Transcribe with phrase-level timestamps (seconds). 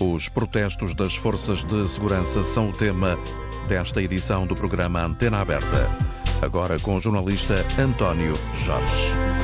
[0.00, 3.18] Os protestos das forças de segurança são o tema
[3.68, 5.94] desta edição do programa Antena Aberta.
[6.40, 9.39] Agora com o jornalista António Jorge.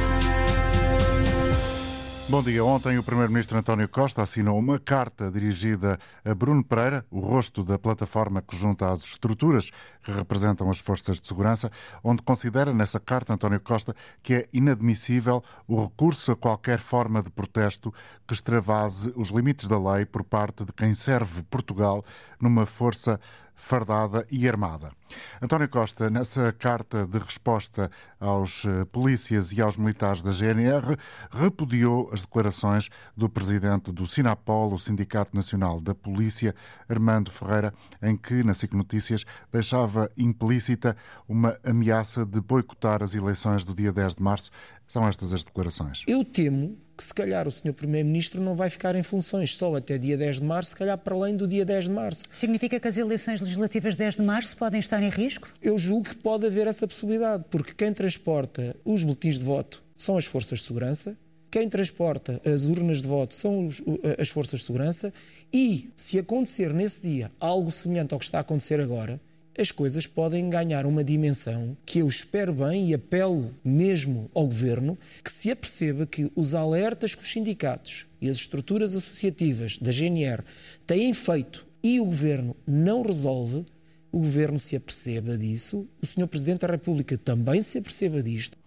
[2.29, 2.65] Bom dia.
[2.65, 7.79] Ontem o Primeiro-Ministro António Costa assinou uma carta dirigida a Bruno Pereira, o rosto da
[7.79, 9.71] plataforma que junta as estruturas
[10.03, 11.71] que representam as forças de segurança,
[12.03, 13.94] onde considera nessa carta António Costa
[14.25, 17.95] que é inadmissível o recurso a qualquer forma de protesto
[18.27, 22.05] que extravase os limites da lei por parte de quem serve Portugal
[22.41, 23.21] numa força
[23.56, 24.92] fardada e armada.
[25.41, 30.96] António Costa, nessa carta de resposta aos eh, polícias e aos militares da GNR,
[31.30, 36.55] repudiou as declarações do presidente do Sinapol, o Sindicato Nacional da Polícia,
[36.88, 40.96] Armando Ferreira, em que, na SIC Notícias, deixava implícita
[41.27, 44.51] uma ameaça de boicotar as eleições do dia 10 de março.
[44.87, 46.04] São estas as declarações.
[46.07, 47.73] Eu temo que se calhar o Sr.
[47.73, 51.15] Primeiro-Ministro não vai ficar em funções só até dia 10 de março, se calhar para
[51.15, 52.25] além do dia 10 de março.
[52.31, 55.49] Significa que as eleições legislativas de 10 de março podem estar em risco?
[55.61, 60.16] Eu julgo que pode haver essa possibilidade, porque quem transporta os boletins de voto são
[60.16, 61.16] as forças de segurança,
[61.51, 63.83] quem transporta as urnas de voto são os,
[64.19, 65.12] as forças de segurança
[65.53, 69.20] e, se acontecer nesse dia algo semelhante ao que está a acontecer agora,
[69.58, 74.98] as coisas podem ganhar uma dimensão que eu espero bem e apelo mesmo ao Governo
[75.24, 80.42] que se aperceba que os alertas que os sindicatos e as estruturas associativas da GNR
[80.86, 83.64] têm feito e o Governo não resolve,
[84.10, 86.26] o Governo se aperceba disso, o Sr.
[86.26, 88.58] Presidente da República também se aperceba disto.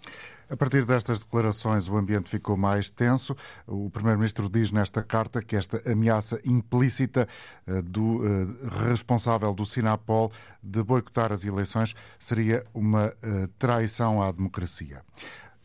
[0.51, 3.35] A partir destas declarações, o ambiente ficou mais tenso.
[3.67, 7.27] O Primeiro-Ministro diz nesta carta que esta ameaça implícita
[7.67, 10.31] eh, do eh, responsável do Sinapol
[10.63, 15.03] de boicotar as eleições seria uma eh, traição à democracia.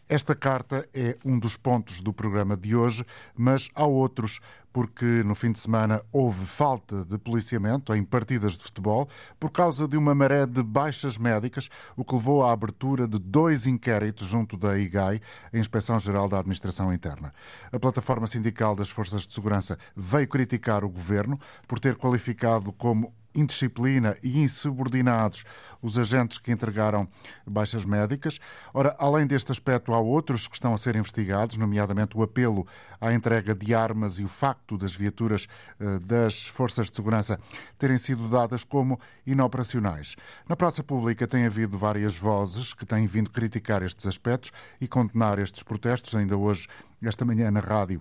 [0.06, 4.38] Esta carta é um dos pontos do programa de hoje, mas há outros
[4.74, 9.08] porque no fim de semana houve falta de policiamento em partidas de futebol
[9.38, 13.68] por causa de uma maré de baixas médicas, o que levou à abertura de dois
[13.68, 15.20] inquéritos junto da IGAI,
[15.52, 17.32] a Inspeção Geral da Administração Interna.
[17.70, 21.38] A plataforma sindical das Forças de Segurança veio criticar o governo
[21.68, 25.44] por ter qualificado como indisciplina e insubordinados
[25.82, 27.06] os agentes que entregaram
[27.46, 28.38] baixas médicas.
[28.72, 32.66] Ora, além deste aspecto, há outros que estão a ser investigados, nomeadamente o apelo
[32.98, 35.46] à entrega de armas e o facto das viaturas
[35.78, 37.38] eh, das forças de segurança
[37.78, 40.16] terem sido dadas como inoperacionais.
[40.48, 45.38] Na praça pública tem havido várias vozes que têm vindo criticar estes aspectos e condenar
[45.38, 46.14] estes protestos.
[46.14, 46.66] Ainda hoje,
[47.02, 48.00] esta manhã, na rádio,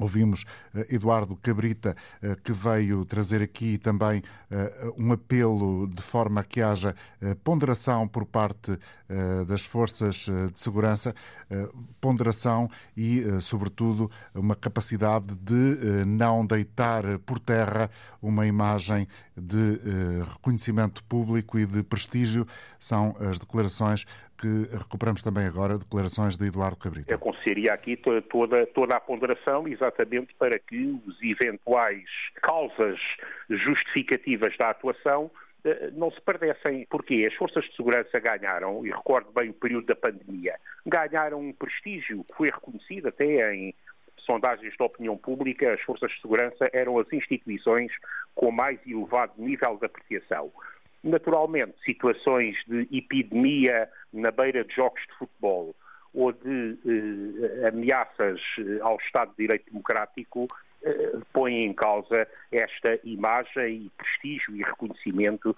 [0.00, 0.44] Ouvimos
[0.74, 6.62] uh, Eduardo Cabrita, uh, que veio trazer aqui também uh, um apelo de forma que
[6.62, 6.96] haja
[7.44, 8.78] ponderação por parte
[9.46, 11.14] das forças de segurança,
[12.00, 17.90] ponderação e, sobretudo, uma capacidade de não deitar por terra
[18.22, 19.06] uma imagem
[19.36, 19.80] de
[20.32, 22.46] reconhecimento público e de prestígio.
[22.78, 24.06] São as declarações
[24.40, 27.14] que recuperamos também agora declarações de Eduardo Cabrita.
[27.14, 32.08] Aconselharia aqui toda, toda, a ponderação exatamente para que os eventuais
[32.42, 32.98] causas
[33.50, 35.30] justificativas da atuação
[35.64, 36.86] eh, não se perdessem.
[36.88, 41.52] Porque as forças de segurança ganharam, e recordo bem o período da pandemia, ganharam um
[41.52, 43.74] prestígio que foi reconhecido até em
[44.24, 47.92] sondagens da opinião pública, as forças de segurança eram as instituições
[48.34, 50.50] com mais elevado nível de apreciação.
[51.02, 55.74] Naturalmente, situações de epidemia na beira de jogos de futebol
[56.12, 60.46] ou de eh, ameaças eh, ao Estado de Direito Democrático
[60.82, 65.54] eh, põem em causa esta imagem e prestígio e reconhecimento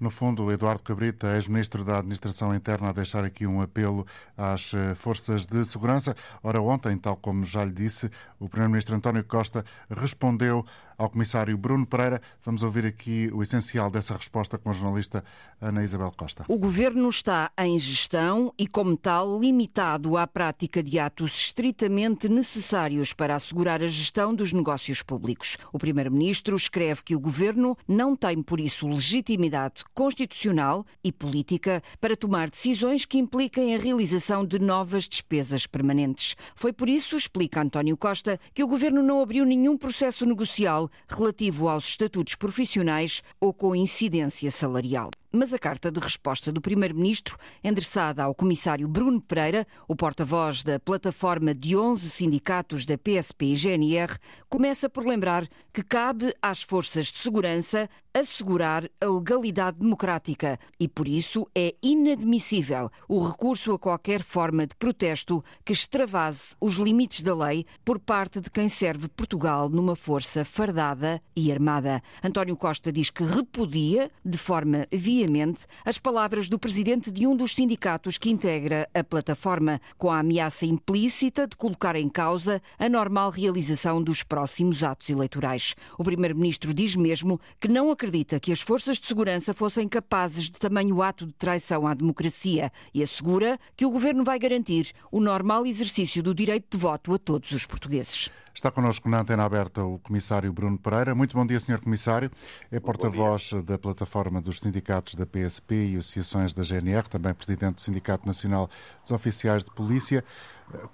[0.00, 4.94] no fundo, Eduardo Cabrita, ex-ministro da Administração Interna, a deixar aqui um apelo às eh,
[4.94, 6.16] forças de segurança.
[6.42, 10.64] Ora, ontem, tal como já lhe disse, o Primeiro-Ministro António Costa respondeu
[11.00, 12.20] ao Comissário Bruno Pereira.
[12.44, 15.24] Vamos ouvir aqui o essencial dessa resposta com a jornalista
[15.58, 16.44] Ana Isabel Costa.
[16.46, 23.14] O Governo está em gestão e, como tal, limitado à prática de atos estritamente necessários
[23.14, 25.56] para assegurar a gestão dos negócios públicos.
[25.72, 32.14] O Primeiro-Ministro escreve que o Governo não tem, por isso, legitimidade constitucional e política para
[32.14, 36.36] tomar decisões que impliquem a realização de novas despesas permanentes.
[36.54, 41.68] Foi por isso, explica António Costa, que o Governo não abriu nenhum processo negocial relativo
[41.68, 45.10] aos estatutos profissionais ou com incidência salarial.
[45.32, 50.80] mas a carta de resposta do Primeiro-Ministro, endereçada ao Comissário Bruno Pereira, o porta-voz da
[50.80, 57.06] plataforma de 11 sindicatos da PSP e GNR, começa por lembrar que cabe às forças
[57.06, 64.22] de segurança assegurar a legalidade democrática e, por isso, é inadmissível o recurso a qualquer
[64.22, 69.68] forma de protesto que extravase os limites da lei por parte de quem serve Portugal
[69.68, 72.02] numa força fardada e armada.
[72.22, 77.54] António Costa diz que repudia, de forma veemente, as palavras do presidente de um dos
[77.54, 83.30] sindicatos que integra a plataforma, com a ameaça implícita de colocar em causa a normal
[83.30, 85.74] realização dos próximos atos eleitorais.
[85.96, 90.52] O primeiro-ministro diz mesmo que não acredita que as forças de segurança fossem capazes de
[90.52, 95.66] tamanho ato de traição à democracia e assegura que o governo vai garantir o normal
[95.66, 98.30] exercício do direito de voto a todos os portugueses.
[98.54, 101.14] Está connosco na antena aberta o comissário Bruno Pereira.
[101.14, 102.30] Muito bom dia, senhor comissário.
[102.70, 107.80] É porta-voz da plataforma dos sindicatos da PSP e associações da GNR, também presidente do
[107.82, 108.70] Sindicato Nacional
[109.02, 110.24] dos Oficiais de Polícia.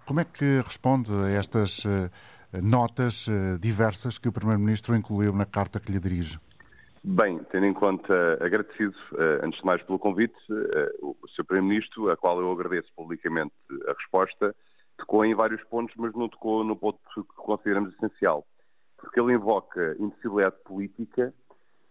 [0.04, 2.10] Como é que responde a estas eh,
[2.60, 6.40] notas eh, diversas que o primeiro-ministro incluiu na carta que lhe dirige?
[7.08, 10.34] Bem, tendo em conta, agradecido, eh, antes de mais, pelo convite,
[11.00, 11.44] o Sr.
[11.44, 13.54] Primeiro-Ministro, a qual eu agradeço publicamente
[13.86, 14.52] a resposta,
[14.98, 18.44] tocou em vários pontos, mas não tocou no ponto que consideramos essencial.
[18.96, 21.32] Porque ele invoca indecibilidade política,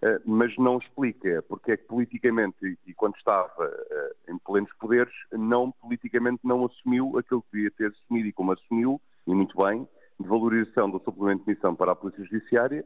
[0.02, 5.14] eh, mas não explica porque é que politicamente, e quando estava eh, em plenos poderes,
[5.32, 9.88] não politicamente não assumiu aquilo que devia ter assumido e como assumiu, e muito bem,
[10.20, 12.84] de valorização do suplemento de missão para a Polícia Judiciária,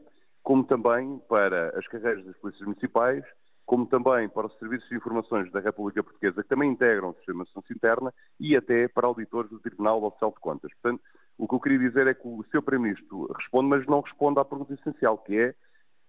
[0.50, 3.24] como também para as carreiras das polícias municipais,
[3.64, 7.44] como também para os serviços de informações da República Portuguesa, que também integram o sistema
[7.44, 10.72] de justiça interna, e até para auditores do Tribunal Oficial de Contas.
[10.82, 11.04] Portanto,
[11.38, 12.62] o que eu queria dizer é que o Sr.
[12.62, 15.54] Primeiro-Ministro responde, mas não responde à pergunta essencial, que é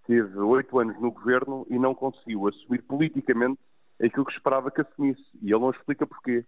[0.08, 3.60] teve oito anos no governo e não conseguiu assumir politicamente
[4.02, 5.22] aquilo que esperava que assumisse.
[5.40, 6.44] E ele não explica porquê.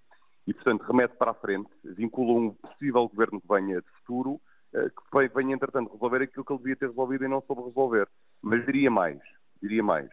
[0.47, 4.41] E, portanto, remete para a frente, vincula um possível governo que venha de futuro,
[4.73, 8.07] que venha, entretanto, resolver aquilo que ele devia ter resolvido e não soube resolver.
[8.41, 9.19] Mas diria mais,
[9.61, 10.09] diria mais.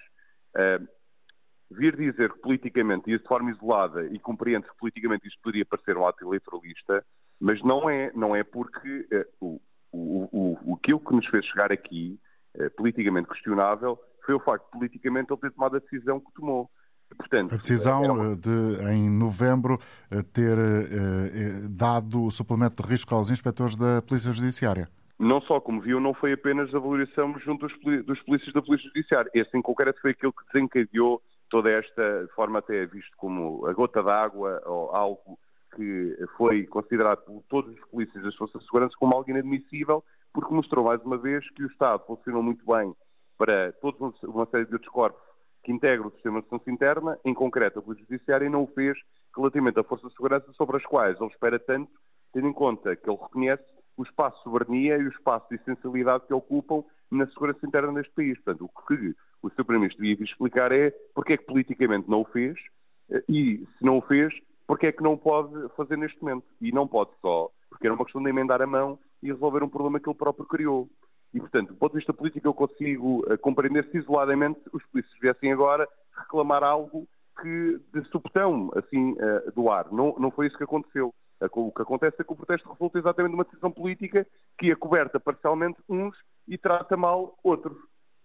[0.54, 0.86] Uh,
[1.70, 5.96] vir dizer que politicamente, e de forma isolada, e compreende que politicamente isto poderia parecer
[5.96, 7.04] um ato eleitoralista,
[7.38, 9.60] mas não é, não é porque uh, o,
[9.92, 12.20] o, o, aquilo que nos fez chegar aqui,
[12.56, 16.70] uh, politicamente questionável, foi o facto de politicamente ele ter tomado a decisão que tomou.
[17.16, 18.36] Portanto, a decisão uma...
[18.36, 18.50] de,
[18.92, 19.78] em novembro,
[20.32, 20.56] ter
[21.68, 24.88] dado o suplemento de risco aos inspectores da Polícia Judiciária
[25.20, 28.88] não só, como viu, não foi apenas a valorização junto dos, dos polícias da Polícia
[28.88, 29.30] Judiciária.
[29.34, 31.20] Esse em concreto foi aquilo que desencadeou
[31.50, 35.38] toda esta forma até visto como a gota d'água ou algo
[35.76, 40.02] que foi considerado por todos os polícias das Forças de Segurança como algo inadmissível,
[40.32, 42.94] porque mostrou mais uma vez que o Estado funcionou muito bem
[43.36, 45.29] para toda uma série de outros corpos
[45.70, 48.66] que integram o sistema de segurança interna, em concreto a Polícia Judiciária, e não o
[48.66, 48.98] fez
[49.36, 51.90] relativamente a Forças de Segurança sobre as quais ele espera tanto,
[52.32, 53.62] tendo em conta que ele reconhece
[53.96, 58.12] o espaço de soberania e o espaço de essencialidade que ocupam na segurança interna deste
[58.12, 58.38] país.
[58.40, 59.64] Portanto, o que o Sr.
[59.64, 62.58] Primeiro-Ministro devia explicar é porque é que politicamente não o fez
[63.10, 64.32] eh, e, se não o fez,
[64.66, 66.46] porque é que não pode fazer neste momento.
[66.60, 69.68] E não pode só, porque era uma questão de emendar a mão e resolver um
[69.68, 70.88] problema que ele próprio criou.
[71.32, 75.18] E, portanto, do ponto de vista político, eu consigo uh, compreender se isoladamente os polícias
[75.20, 77.06] viessem agora reclamar algo
[77.40, 79.90] que de subtão, assim, uh, do ar.
[79.92, 81.14] Não, não foi isso que aconteceu.
[81.52, 84.26] O que acontece é que o protesto resulta exatamente de uma decisão política
[84.58, 86.14] que é coberta parcialmente uns
[86.46, 87.78] e trata mal outros.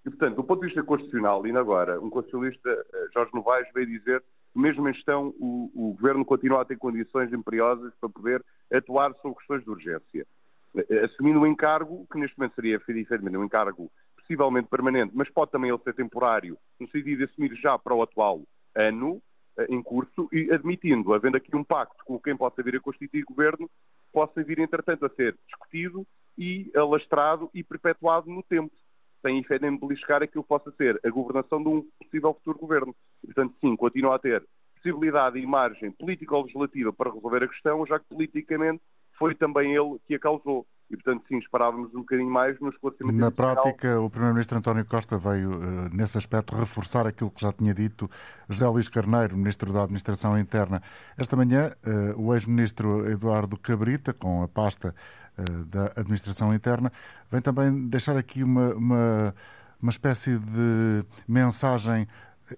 [0.05, 3.87] E, portanto, do ponto de vista constitucional, ainda agora, um constitucionalista, eh, Jorge Novaes, veio
[3.87, 4.21] dizer
[4.53, 9.13] que, mesmo em gestão, o, o governo continua a ter condições imperiosas para poder atuar
[9.21, 10.27] sobre questões de urgência.
[10.75, 15.51] Eh, assumindo um encargo, que neste momento seria, efetivamente, um encargo possivelmente permanente, mas pode
[15.51, 18.41] também ele ser temporário, no sentido de assumir já para o atual
[18.75, 19.21] ano,
[19.57, 23.23] eh, em curso e admitindo, havendo aqui um pacto com quem possa vir a constituir
[23.23, 23.69] governo,
[24.11, 26.05] possa vir, entretanto, a ser discutido
[26.37, 28.73] e alastrado e perpetuado no tempo,
[29.21, 32.95] sem efetivamente beliscar aquilo que possa ser a governação de um possível futuro governo.
[33.23, 34.45] Portanto, sim, continua a ter
[34.75, 38.81] possibilidade e margem político-legislativa para resolver a questão, já que politicamente
[39.17, 40.65] foi também ele que a causou.
[40.89, 43.17] E, portanto, sim, esperávamos um bocadinho mais no esclarecimento.
[43.17, 47.73] Na prática, o Primeiro-Ministro António Costa veio, eh, nesse aspecto, reforçar aquilo que já tinha
[47.73, 48.09] dito
[48.47, 50.83] José Luís Carneiro, Ministro da Administração Interna.
[51.17, 54.93] Esta manhã, eh, o ex-Ministro Eduardo Cabrita, com a pasta
[55.37, 56.91] eh, da Administração Interna,
[57.31, 59.35] vem também deixar aqui uma, uma,
[59.81, 62.07] uma espécie de mensagem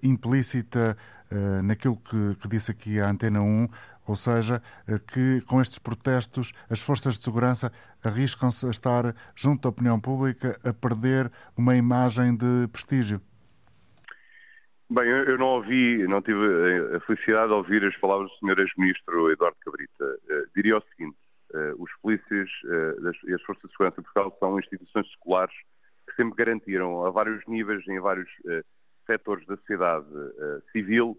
[0.03, 0.97] implícita
[1.61, 3.67] naquilo que, que disse aqui a Antena 1,
[4.07, 7.71] ou seja, eh, que com estes protestos as forças de segurança
[8.03, 13.21] arriscam-se a estar junto à opinião pública a perder uma imagem de prestígio.
[14.89, 18.59] Bem, eu não ouvi, não tive a felicidade de ouvir as palavras do Sr.
[18.61, 20.05] Ex-Ministro Eduardo Cabrita.
[20.05, 21.17] Uh, diria o seguinte:
[21.53, 22.49] uh, os polícias
[23.27, 25.53] e as Forças de Segurança de Portugal são instituições seculares
[26.07, 28.29] que sempre garantiram a vários níveis, em vários
[29.05, 30.05] setores da sociedade
[30.71, 31.17] civil,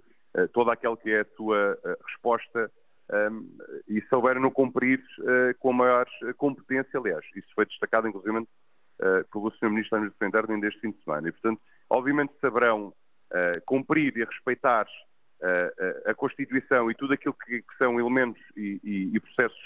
[0.55, 2.71] toda aquela que é a sua resposta
[3.89, 5.03] e souberam no cumprir
[5.59, 7.25] com a maior competência, aliás.
[7.35, 8.47] Isso foi destacado, inclusive,
[9.33, 9.71] pelo Sr.
[9.71, 11.29] Ministro da Administração Interna ainda este fim de semana.
[11.29, 12.93] E, portanto, obviamente saberão
[13.67, 14.87] cumprir e respeitar
[16.07, 19.61] a Constituição e tudo aquilo que, são elementos e, processos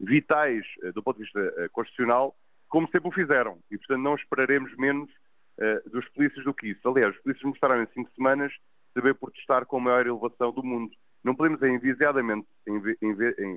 [0.00, 0.64] vitais
[0.94, 2.34] do ponto de vista constitucional,
[2.68, 3.58] como sempre o fizeram.
[3.70, 5.10] E, portanto, não esperaremos menos
[5.92, 6.88] dos polícias do que isso.
[6.88, 8.52] Aliás, os polícias mostraram em cinco semanas
[8.92, 10.92] saber protestar com a maior elevação do mundo.
[11.24, 12.46] Não podemos enviesadamente,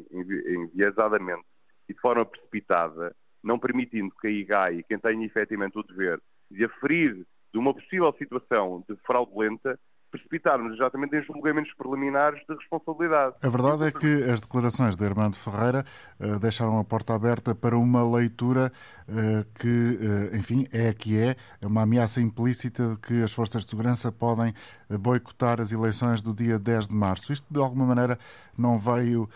[0.09, 1.43] enviesadamente
[1.89, 6.19] e de forma precipitada, não permitindo que a IGAI, quem tem efetivamente o dever
[6.49, 9.79] de aferir de uma possível situação de fraudulenta,
[10.11, 13.35] precipitarmos exatamente em julgamentos preliminares de responsabilidade.
[13.41, 15.85] A verdade é que as declarações de Armando Ferreira
[16.19, 18.71] uh, deixaram a porta aberta para uma leitura
[19.07, 23.65] uh, que, uh, enfim, é a que é uma ameaça implícita de que as forças
[23.65, 24.53] de segurança podem
[24.89, 27.33] boicotar as eleições do dia 10 de março.
[27.33, 28.17] Isto, de alguma maneira,
[28.57, 29.29] não veio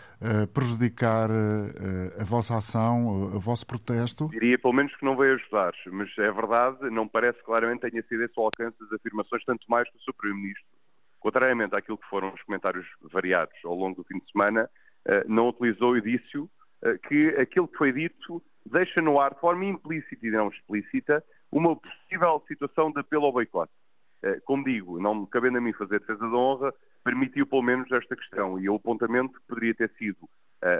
[0.54, 1.30] prejudicar
[2.18, 4.28] a vossa ação, o vosso protesto?
[4.30, 8.22] Diria, pelo menos, que não veio ajudar, mas é verdade, não parece claramente tenha sido
[8.22, 10.14] esse o alcance das afirmações, tanto mais que o Sr.
[10.16, 10.64] Primeiro-Ministro
[11.22, 14.68] contrariamente àquilo que foram os comentários variados ao longo do fim de semana,
[15.06, 16.50] eh, não utilizou o indício
[17.08, 21.76] que aquilo que foi dito deixa no ar, de forma implícita e não explícita, uma
[21.76, 23.72] possível situação de apelo ao boicote.
[24.22, 26.72] Eh, como digo, não cabendo a mim fazer defesa da honra,
[27.04, 28.58] permitiu pelo menos esta questão.
[28.58, 30.28] E o apontamento que poderia ter sido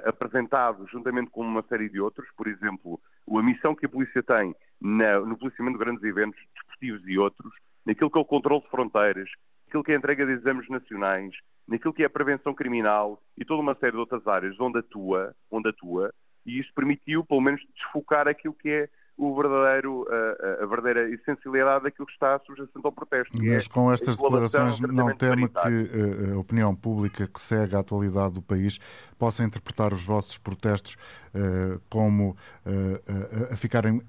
[0.05, 4.55] apresentado juntamente com uma série de outros, por exemplo, a missão que a polícia tem
[4.81, 7.53] no policiamento de grandes eventos desportivos e outros,
[7.85, 9.29] naquilo que é o controle de fronteiras,
[9.67, 11.35] naquilo que é a entrega de exames nacionais,
[11.67, 15.35] naquilo que é a prevenção criminal e toda uma série de outras áreas onde atua,
[15.51, 18.89] onde atua e isto permitiu, pelo menos, desfocar aquilo que é
[19.31, 23.37] o verdadeiro, a, a verdadeira essencialidade daquilo que está subjacente ao protesto.
[23.39, 27.81] Mas é com estas declarações não teme que eh, a opinião pública que segue a
[27.81, 28.79] atualidade do país
[29.19, 30.97] possa interpretar os vossos protestos
[31.35, 34.03] uh, como uh, a ficarem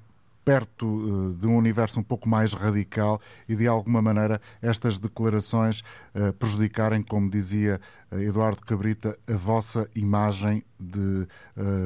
[0.44, 5.82] perto eh, de um universo um pouco mais radical e, de alguma maneira, estas declarações
[6.14, 7.80] eh, prejudicarem, como dizia
[8.12, 11.28] eh, Eduardo Cabrita, a vossa imagem de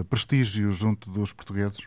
[0.10, 1.86] prestígio junto dos portugueses?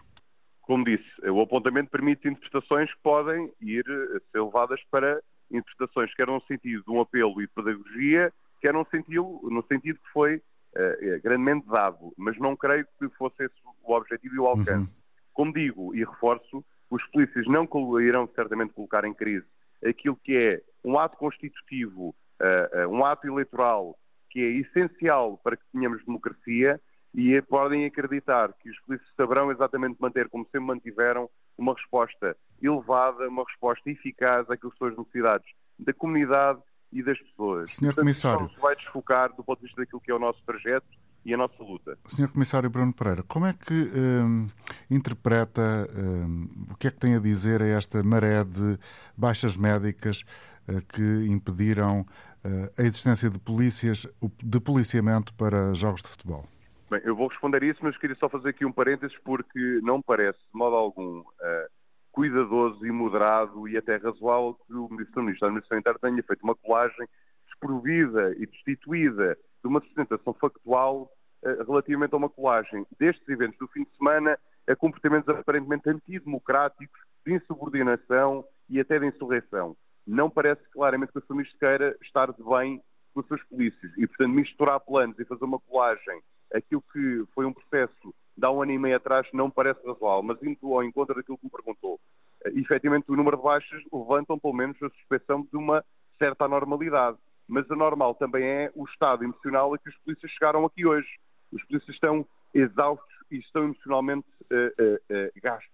[0.71, 3.85] Como disse, o apontamento permite interpretações que podem ir
[4.31, 8.69] ser levadas para interpretações que eram no sentido de um apelo e de pedagogia, que
[8.69, 13.47] eram no sentido, no sentido que foi uh, grandemente dado, mas não creio que fosse
[13.47, 14.89] esse o objetivo e o alcance.
[14.89, 14.97] Uhum.
[15.33, 17.69] Como digo e reforço, os polícias não
[18.01, 19.47] irão certamente colocar em crise
[19.85, 23.99] aquilo que é um ato constitutivo, uh, uh, um ato eleitoral
[24.31, 26.81] que é essencial para que tenhamos democracia
[27.15, 33.29] e podem acreditar que os polícias saberão exatamente manter, como sempre mantiveram, uma resposta elevada,
[33.29, 36.61] uma resposta eficaz àquilo que são as necessidades da comunidade
[36.93, 37.71] e das pessoas.
[37.71, 38.51] Senhor Portanto, Comissário.
[38.51, 40.87] Se vai desfocar do ponto de vista daquilo que é o nosso trajeto
[41.25, 41.99] e a nossa luta.
[42.07, 42.33] Sr.
[42.33, 44.49] Comissário Bruno Pereira, como é que hum,
[44.91, 48.79] interpreta, hum, o que é que tem a dizer a esta maré de
[49.17, 50.25] baixas médicas
[50.69, 54.07] uh, que impediram uh, a existência de polícias,
[54.43, 56.49] de policiamento para jogos de futebol?
[56.91, 60.03] Bem, eu vou responder a isso, mas queria só fazer aqui um parênteses porque não
[60.03, 61.69] parece, de modo algum, uh,
[62.11, 66.57] cuidadoso e moderado e até razoável que o Ministro da Administração Interna tenha feito uma
[66.57, 67.07] colagem
[67.47, 71.09] desprovida e destituída de uma sustentação factual
[71.45, 77.01] uh, relativamente a uma colagem destes eventos do fim de semana a comportamentos aparentemente antidemocráticos,
[77.25, 79.77] de insubordinação e até de insurreição.
[80.07, 81.35] Não parece claramente que o Sr.
[81.35, 82.83] Ministro queira estar de bem
[83.13, 86.21] com os seus polícias e, portanto, misturar planos e fazer uma colagem,
[86.55, 90.23] aquilo que foi um processo de há um ano e meio atrás, não parece razoável,
[90.23, 92.01] mas indo ao encontro daquilo que me perguntou.
[92.45, 95.85] Uh, efetivamente, o número de baixas levantam, pelo menos, a suspeição de uma
[96.19, 97.19] certa anormalidade
[97.51, 101.09] mas o normal também é o estado emocional a que os polícias chegaram aqui hoje.
[101.53, 105.69] Os polícias estão exaustos e estão emocionalmente uh, uh, uh, gastos.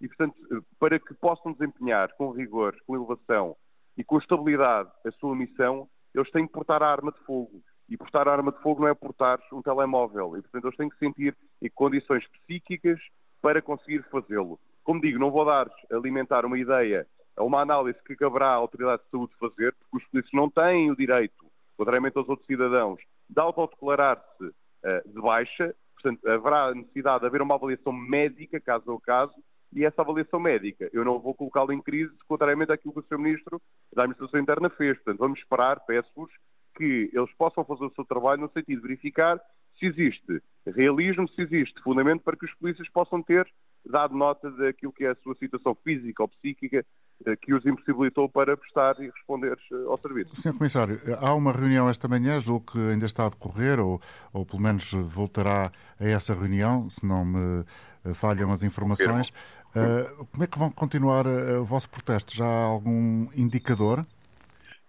[0.00, 0.34] E, portanto,
[0.80, 3.56] para que possam desempenhar com rigor, com elevação
[3.96, 7.62] e com estabilidade a sua missão, eles têm que portar a arma de fogo.
[7.90, 10.36] E portar a arma de fogo não é portar um telemóvel.
[10.36, 11.36] E, portanto, eles têm que sentir
[11.74, 13.00] condições psíquicas
[13.42, 14.60] para conseguir fazê-lo.
[14.84, 17.06] Como digo, não vou dar alimentar uma ideia
[17.40, 20.90] é uma análise que caberá à Autoridade de Saúde fazer, porque os polícias não têm
[20.90, 27.26] o direito, contrariamente aos outros cidadãos, de autodeclarar-se uh, de baixa, portanto, haverá necessidade de
[27.26, 29.32] haver uma avaliação médica, caso ao caso,
[29.72, 30.90] e essa avaliação médica.
[30.92, 33.18] Eu não vou colocá-la em crise, contrariamente àquilo que o Sr.
[33.18, 33.62] Ministro
[33.94, 34.96] da Administração Interna fez.
[34.96, 36.30] Portanto, vamos esperar, peço-vos,
[36.76, 39.40] que eles possam fazer o seu trabalho no sentido de verificar
[39.78, 43.46] se existe realismo, se existe fundamento para que os polícias possam ter
[43.84, 46.84] dado nota daquilo que é a sua situação física ou psíquica
[47.26, 50.36] eh, que os impossibilitou para prestar e responder eh, ao serviço.
[50.36, 54.00] Senhor Comissário, há uma reunião esta manhã, julgo que ainda está a decorrer, ou,
[54.34, 57.64] ou pelo menos voltará a essa reunião, se não me
[58.04, 59.32] eh, falham as informações.
[59.70, 62.34] Uh, como é que vão continuar o vosso protesto?
[62.34, 64.04] Já há algum indicador?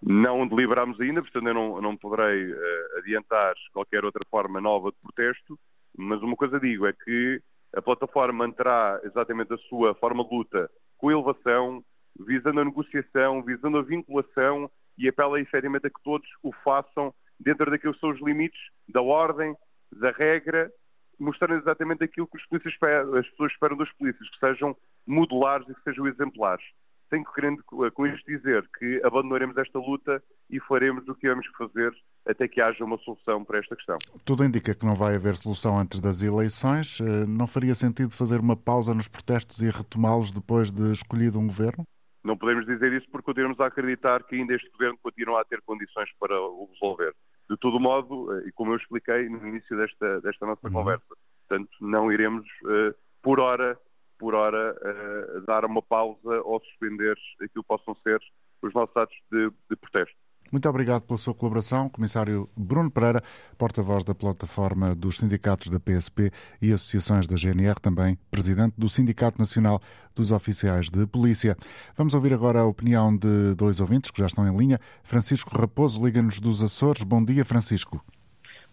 [0.02, 4.98] Não deliberamos ainda, portanto eu não, não poderei uh, adiantar qualquer outra forma nova de
[4.98, 5.60] protesto,
[5.96, 7.42] mas uma coisa digo é que
[7.76, 11.84] a plataforma manterá exatamente a sua forma de luta com elevação,
[12.20, 17.70] visando a negociação, visando a vinculação e apela efetivamente a que todos o façam dentro
[17.70, 19.56] daqueles os limites da ordem,
[19.92, 20.72] da regra,
[21.20, 22.74] mostrando exatamente aquilo que os polícias
[23.16, 26.64] as pessoas esperam dos polícias, que sejam modulares e que sejam exemplares
[27.12, 31.58] tenho querendo com isto dizer que abandonaremos esta luta e faremos o que temos que
[31.58, 31.94] fazer
[32.26, 33.98] até que haja uma solução para esta questão.
[34.26, 37.00] Tudo indica que não vai haver solução antes das eleições.
[37.02, 41.48] Eh, não faria sentido fazer uma pausa nos protestos e retomá-los depois de escolhido um
[41.48, 41.84] governo?
[42.24, 45.62] Não podemos dizer isso porque continuamos a acreditar que ainda este governo continua a ter
[45.64, 47.14] condições para o resolver.
[47.50, 50.74] De todo modo, eh, e como eu expliquei no início desta, desta nossa uhum.
[50.74, 51.04] conversa,
[51.48, 53.78] portanto, não iremos, uh, por hora,
[54.22, 58.22] por hora, uh, dar uma pausa ou suspender aquilo que possam ser
[58.62, 60.16] os nossos atos de, de protesto.
[60.52, 63.24] Muito obrigado pela sua colaboração, Comissário Bruno Pereira,
[63.58, 66.30] porta-voz da plataforma dos sindicatos da PSP
[66.62, 69.80] e associações da GNR, também presidente do Sindicato Nacional
[70.14, 71.56] dos Oficiais de Polícia.
[71.98, 74.78] Vamos ouvir agora a opinião de dois ouvintes que já estão em linha.
[75.04, 77.04] Francisco Raposo, Liga-nos dos Açores.
[77.04, 78.04] Bom dia, Francisco.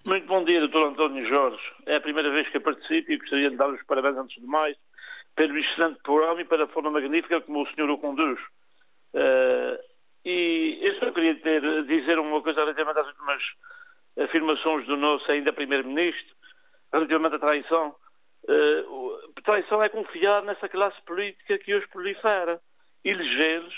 [0.05, 0.79] Muito bom dia, Dr.
[0.79, 1.63] António Jorge.
[1.87, 4.47] É a primeira vez que eu participo e gostaria de dar os parabéns antes de
[4.47, 4.77] mais
[5.39, 8.41] pelo excelente programa e pela forma magnífica como o senhor o conduz.
[9.15, 9.79] Uh,
[10.25, 13.43] e eu só queria ter, dizer uma coisa relativamente às últimas
[14.19, 16.35] afirmações do nosso ainda Primeiro-Ministro,
[16.93, 17.95] relativamente à traição.
[18.49, 22.61] Uh, traição é confiar nessa classe política que hoje prolifera,
[23.05, 23.75] elegê-los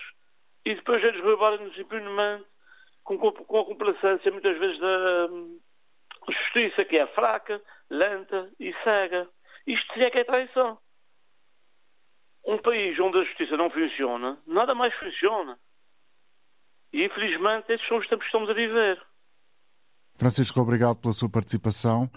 [0.64, 2.46] e depois eles roubarem-nos impunemente
[3.04, 5.60] com, com a complacência muitas vezes da um,
[6.26, 9.28] justiça que é fraca, lenta e cega.
[9.66, 10.78] Isto é que é traição
[12.46, 15.58] um país onde a justiça não funciona, nada mais funciona.
[16.92, 19.00] E infelizmente estes são os tempos que estamos a viver.
[20.16, 22.10] Francisco, obrigado pela sua participação.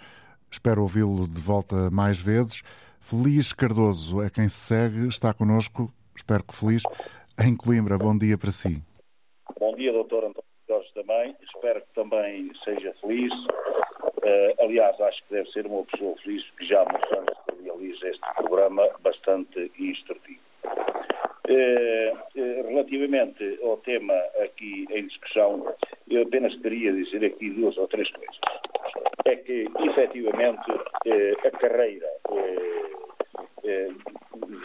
[0.51, 2.61] Espero ouvi-lo de volta mais vezes.
[2.99, 6.83] Feliz Cardoso é quem se segue, está connosco, espero que feliz,
[7.39, 7.97] em Coimbra.
[7.97, 8.81] Bom dia para si.
[9.59, 11.35] Bom dia, doutor António Jorge também.
[11.41, 13.31] Espero que também seja feliz.
[14.23, 17.63] Uh, aliás, acho que deve ser uma pessoa feliz, porque já há muitos anos que
[17.63, 20.39] realiza este programa bastante instrutivo.
[21.49, 25.75] Uh, uh, relativamente ao tema aqui em discussão,
[26.09, 28.39] eu apenas queria dizer aqui duas ou três coisas.
[29.25, 30.71] É que, efetivamente,
[31.45, 32.07] a carreira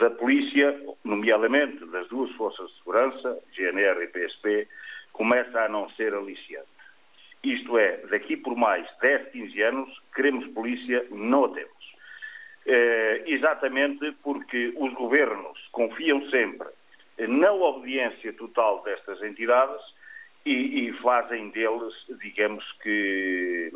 [0.01, 4.69] da polícia, nomeadamente das duas forças de segurança, GNR e PSP,
[5.13, 6.78] começa a não ser aliciante.
[7.43, 11.79] Isto é, daqui por mais 10, 15 anos, queremos polícia, não a temos.
[12.67, 16.69] É, exatamente porque os governos confiam sempre
[17.27, 19.81] na obediência total destas entidades
[20.45, 23.73] e, e fazem deles, digamos que,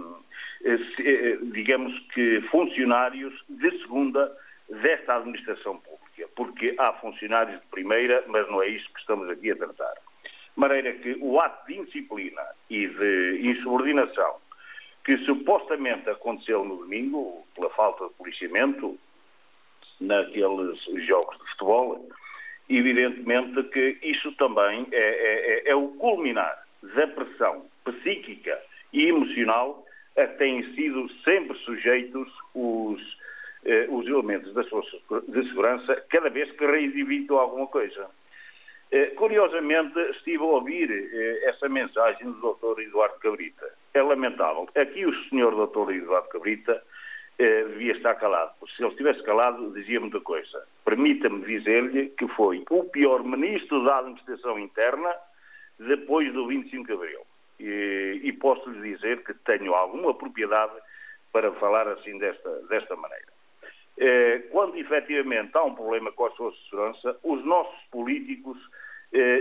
[0.64, 4.32] eh, eh, digamos que funcionários de segunda
[4.68, 9.50] desta administração pública, porque há funcionários de primeira, mas não é isso que estamos aqui
[9.50, 9.94] a tratar
[10.56, 14.36] maneira que o ato de indisciplina e de insubordinação
[15.04, 18.98] que supostamente aconteceu no domingo, pela falta de policiamento,
[20.00, 22.08] naqueles jogos de futebol,
[22.68, 28.58] evidentemente que isso também é, é, é, é o culminar da pressão psíquica
[28.92, 29.84] e emocional
[30.16, 33.00] a que têm sido sempre sujeitos os,
[33.64, 38.08] eh, os elementos das forças de segurança cada vez que reivinditam alguma coisa.
[38.92, 42.78] Eh, curiosamente, estive a ouvir eh, essa mensagem do Dr.
[42.82, 43.66] Eduardo Cabrita.
[43.94, 44.68] É lamentável.
[44.76, 45.66] Aqui o Sr.
[45.66, 45.92] Dr.
[45.92, 46.82] Eduardo Cabrita
[47.38, 48.52] eh, devia estar calado.
[48.76, 50.66] Se ele estivesse calado, dizia muita coisa.
[50.84, 55.10] Permita-me dizer-lhe que foi o pior ministro da Administração Interna
[55.78, 57.20] depois do 25 de Abril.
[57.58, 60.72] E, posso-lhe dizer que tenho alguma propriedade
[61.32, 63.32] para falar assim desta, desta maneira.
[64.50, 68.58] Quando efetivamente há um problema com as suas de segurança, os nossos políticos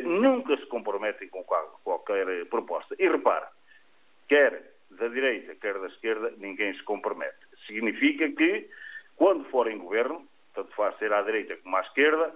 [0.03, 1.43] nunca se comprometem com
[1.83, 2.95] qualquer eh, proposta.
[2.99, 3.45] E repare,
[4.27, 7.37] quer da direita, quer da esquerda, ninguém se compromete.
[7.65, 8.69] Significa que,
[9.15, 12.35] quando forem governo, tanto faz ser à direita como à esquerda,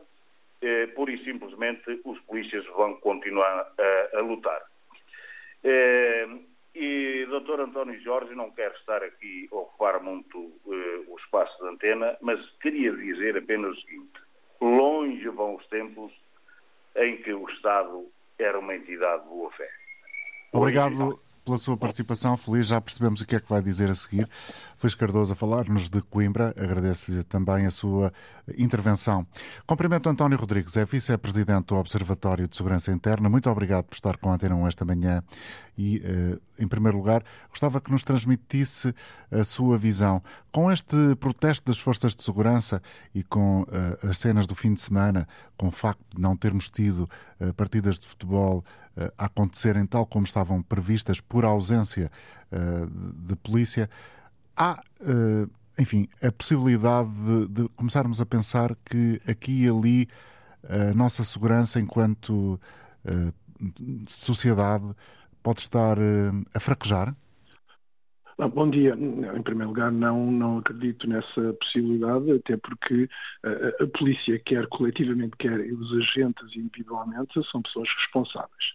[0.61, 4.63] eh, pura e simplesmente os polícias vão continuar a, a lutar.
[5.63, 6.27] Eh,
[6.73, 7.61] e Dr.
[7.61, 12.39] António Jorge não quer estar aqui a ocupar muito eh, o espaço de antena, mas
[12.61, 14.19] queria dizer apenas o seguinte:
[14.61, 16.11] longe vão os tempos
[16.95, 19.69] em que o Estado era uma entidade de boa fé.
[20.51, 22.35] Obrigado pela sua participação.
[22.35, 24.27] Feliz, já percebemos o que é que vai dizer a seguir.
[24.75, 26.53] Feliz Cardoso a falar-nos de Coimbra.
[26.57, 28.11] Agradeço-lhe também a sua
[28.57, 29.25] intervenção.
[29.67, 33.29] Cumprimento António Rodrigues, é vice-presidente do Observatório de Segurança Interna.
[33.29, 35.23] Muito obrigado por estar com a Antena 1 esta manhã.
[35.77, 38.93] E, eh, em primeiro lugar, gostava que nos transmitisse
[39.31, 40.21] a sua visão.
[40.51, 42.81] Com este protesto das forças de segurança
[43.13, 46.69] e com eh, as cenas do fim de semana, com o facto de não termos
[46.69, 47.09] tido
[47.39, 48.63] eh, partidas de futebol
[49.17, 52.09] acontecerem tal como estavam previstas por ausência
[53.25, 53.89] de polícia,
[54.55, 54.81] há
[55.77, 60.07] enfim, a possibilidade de, de, começarmos a pensar que aqui e ali
[60.69, 62.57] a nossa segurança enquanto
[63.03, 63.33] uh,
[64.07, 64.85] sociedade
[65.45, 67.15] pode estar uh, a fraquejar?
[68.37, 68.95] Bom dia.
[68.95, 73.07] Em primeiro lugar, não, não acredito nessa possibilidade, até porque
[73.45, 78.65] a, a, polícia, quer coletivamente, quer os agentes individualmente, são pessoas responsáveis.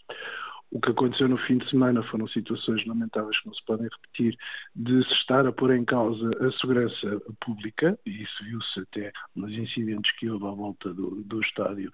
[0.73, 4.37] O que aconteceu no fim de semana foram situações lamentáveis que não se podem repetir,
[4.77, 9.53] de se estar a pôr em causa a segurança pública, e isso viu-se até nos
[9.53, 11.91] incidentes que houve à volta do, do estádio,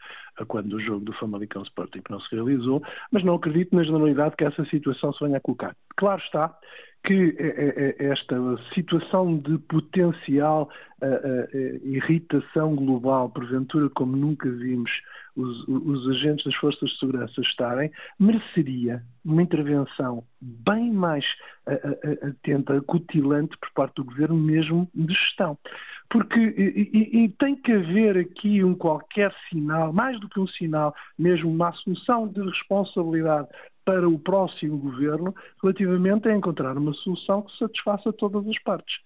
[0.49, 4.45] quando o jogo do Famalicão Sporting não se realizou, mas não acredito na generalidade que
[4.45, 5.75] essa situação se venha a colocar.
[5.97, 6.55] Claro está
[7.05, 8.37] que é, é, é esta
[8.75, 10.69] situação de potencial
[11.85, 14.91] irritação global, porventura como nunca vimos
[15.37, 21.25] os, os, agentes das forças de segurança estarem, mereceria uma intervenção bem mais
[22.22, 25.59] atenta, acutilante por parte do governo, mesmo de gestão.
[26.09, 30.94] Porque e, e tem que haver aqui um qualquer sinal, mais do que um sinal,
[31.18, 33.49] mesmo uma assunção de responsabilidade
[33.85, 38.96] para o próximo governo relativamente a encontrar uma solução que satisfaça todas as partes.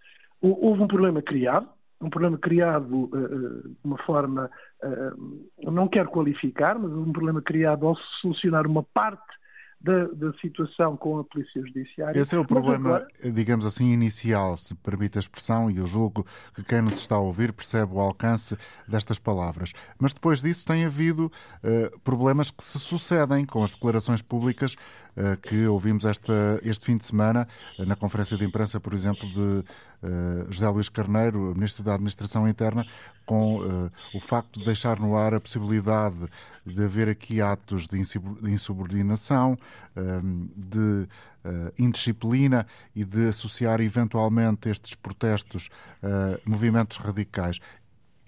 [0.40, 1.68] Houve um problema criado,
[2.00, 4.50] um problema criado uh, de uma forma,
[4.82, 9.40] uh, não quero qualificar, mas um problema criado ao solucionar uma parte
[9.80, 12.20] da, da, situação com a Polícia Judiciária.
[12.20, 13.08] Esse é o problema, agora...
[13.32, 17.20] digamos assim, inicial, se permite a expressão, e eu julgo que quem nos está a
[17.20, 19.72] ouvir percebe o alcance destas palavras.
[19.98, 21.26] Mas depois disso tem havido
[21.64, 24.76] uh, problemas que se sucedem com as declarações públicas
[25.42, 27.46] que ouvimos esta, este fim de semana,
[27.78, 29.64] uh, na conferência de imprensa, por exemplo, de
[30.48, 32.86] José Luís Carneiro, Ministro da Administração Interna,
[33.26, 33.60] com
[34.14, 36.26] o facto de deixar no ar a possibilidade
[36.64, 39.58] de haver aqui atos de insubordinação,
[39.94, 41.06] ehm, de
[41.42, 45.70] eh, indisciplina e de associar eventualmente estes protestos
[46.02, 47.60] a movimentos radicais.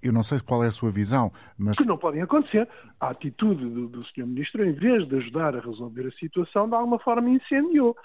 [0.02, 1.78] Eu não sei qual é a sua visão, mas.
[1.78, 2.68] Que não podem acontecer.
[3.00, 4.26] A atitude do, do Sr.
[4.26, 7.96] Ministro, em vez de ajudar a resolver a situação, de alguma forma incendiou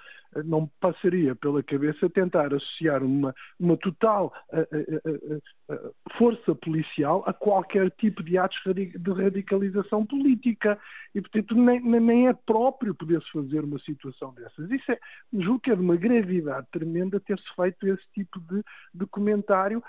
[0.43, 7.89] não passaria pela cabeça tentar associar uma, uma total uh, uh, força policial a qualquer
[7.91, 10.79] tipo de atos de radicalização política.
[11.15, 14.69] E, portanto, nem, nem é próprio poder-se fazer uma situação dessas.
[14.69, 14.99] Isso é,
[15.33, 19.83] julgo que é de uma gravidade tremenda ter-se feito esse tipo de, de comentário,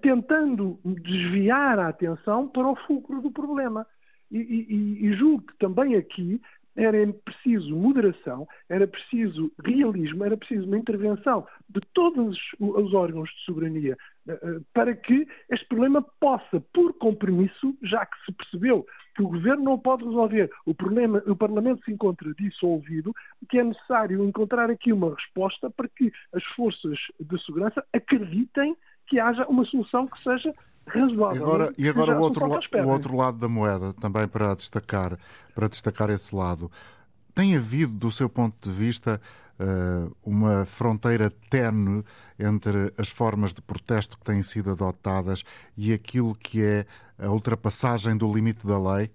[0.00, 3.86] tentando desviar a atenção para o fulcro do problema.
[4.30, 6.40] E, e, e, julgo que também aqui
[6.76, 13.44] era preciso moderação, era preciso realismo, era preciso uma intervenção de todos os órgãos de
[13.44, 13.96] soberania
[14.28, 18.86] eh, eh, para que este problema possa, por compromisso, já que se percebeu
[19.16, 23.12] que o governo não pode resolver, o, problema, o Parlamento se encontra dissolvido,
[23.48, 28.76] que é necessário encontrar aqui uma resposta para que as forças de segurança acreditem
[29.08, 30.54] que haja uma solução que seja
[30.86, 31.42] razoável.
[31.42, 35.18] Agora, e agora o outro, o outro lado da moeda, também para destacar,
[35.54, 36.70] para destacar esse lado.
[37.34, 39.20] Tem havido, do seu ponto de vista,
[39.58, 42.04] eh, uma fronteira tenue
[42.38, 45.44] entre as formas de protesto que têm sido adotadas
[45.76, 46.86] e aquilo que é
[47.18, 49.10] a ultrapassagem do limite da lei?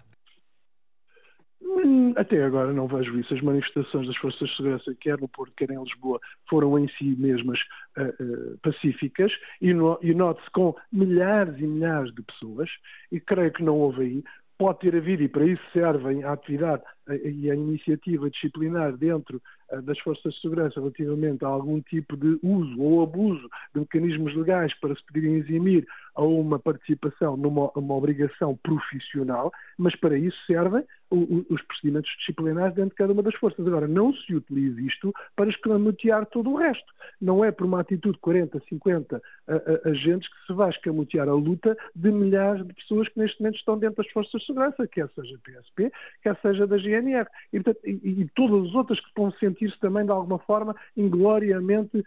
[2.16, 3.34] Até agora não vejo isso.
[3.34, 6.20] As manifestações das forças de segurança, quer no Porto, quer em Lisboa,
[6.50, 7.60] foram em si mesmas
[7.98, 12.70] uh, uh, pacíficas e, no, e note-se com milhares e milhares de pessoas,
[13.12, 14.24] e creio que não houve aí.
[14.58, 19.42] Pode ter havido, e para isso servem a atividade e a iniciativa disciplinar dentro
[19.72, 24.34] eh, das forças de segurança relativamente a algum tipo de uso ou abuso de mecanismos
[24.36, 30.38] legais para se poderem eximir a uma participação numa uma obrigação profissional, mas para isso
[30.46, 33.66] servem os procedimentos disciplinares dentro de cada uma das forças.
[33.66, 36.92] Agora, não se utilize isto para escamotear todo o resto.
[37.22, 39.22] Não é por uma atitude de 40, 50
[39.86, 43.78] agentes que se vai escamotear a luta de milhares de pessoas que neste momento estão
[43.78, 47.28] dentro das forças de segurança, quer seja PSP, quer seja da GNR.
[47.52, 52.04] E, portanto, e, e todas as outras que vão sentir-se também, de alguma forma, ingloriamente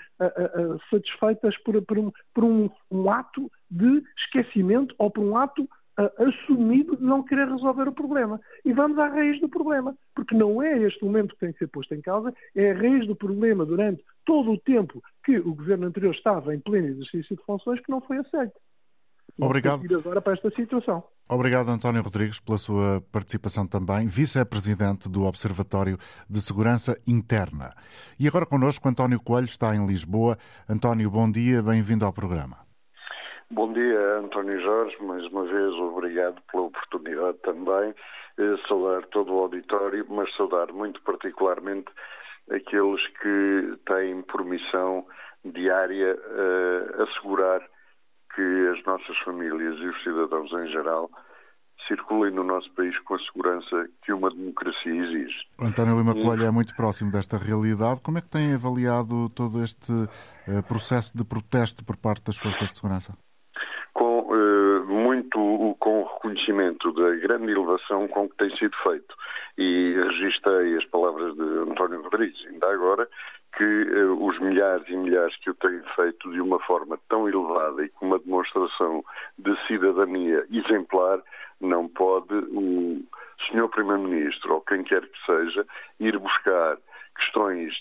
[0.91, 6.29] satisfeitas por, por, um, por um, um ato de esquecimento ou por um ato uh,
[6.29, 8.41] assumido não querer resolver o problema.
[8.65, 11.69] E vamos à raiz do problema, porque não é este momento que tem que ser
[11.69, 15.87] posto em causa, é a raiz do problema durante todo o tempo que o governo
[15.87, 18.55] anterior estava em pleno exercício de funções que não foi aceito.
[19.39, 19.83] Obrigado.
[19.97, 21.05] agora para esta situação.
[21.29, 25.99] Obrigado, António Rodrigues, pela sua participação também, vice-presidente do Observatório
[26.31, 27.75] de Segurança Interna.
[28.19, 30.39] E agora connosco, António Coelho está em Lisboa.
[30.69, 32.66] António, bom dia, bem-vindo ao programa.
[33.51, 34.97] Bom dia, António Jorge.
[35.03, 37.95] Mais uma vez, obrigado pela oportunidade também.
[38.39, 41.91] Eh, saudar todo o auditório, mas saudar muito particularmente
[42.51, 45.07] aqueles que têm por missão
[45.45, 47.61] diária uh, assegurar
[48.35, 51.11] que as nossas famílias e os cidadãos em geral
[51.89, 55.37] circulem no nosso país com a segurança que uma democracia exige.
[55.61, 58.01] António Lima Coelho é muito próximo desta realidade.
[58.01, 62.71] Como é que tem avaliado todo este uh, processo de protesto por parte das forças
[62.71, 63.17] de segurança?
[65.35, 69.15] Muito com o reconhecimento da grande elevação com que tem sido feito.
[69.59, 73.09] E registrei as palavras de António Rodrigues, ainda agora,
[73.57, 77.85] que uh, os milhares e milhares que o têm feito de uma forma tão elevada
[77.85, 79.05] e com uma demonstração
[79.39, 81.23] de cidadania exemplar,
[81.61, 83.03] não pode o
[83.47, 83.69] Sr.
[83.71, 85.67] Primeiro-Ministro ou quem quer que seja
[85.99, 86.77] ir buscar
[87.17, 87.73] questões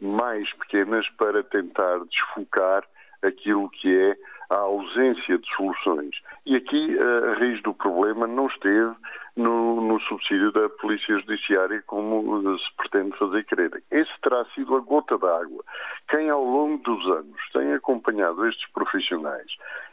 [0.00, 2.84] mais pequenas para tentar desfocar
[3.22, 4.16] aquilo que é
[4.50, 6.16] a ausência de soluções.
[6.44, 8.94] E aqui a raiz do problema não esteve
[9.36, 13.82] no, no, subsídio da Polícia Judiciária, como se pretende fazer crer.
[13.90, 15.62] Esse terá sido a gota d'água.
[16.08, 19.50] Quem, ao longo dos anos, tem acompanhado estes profissionais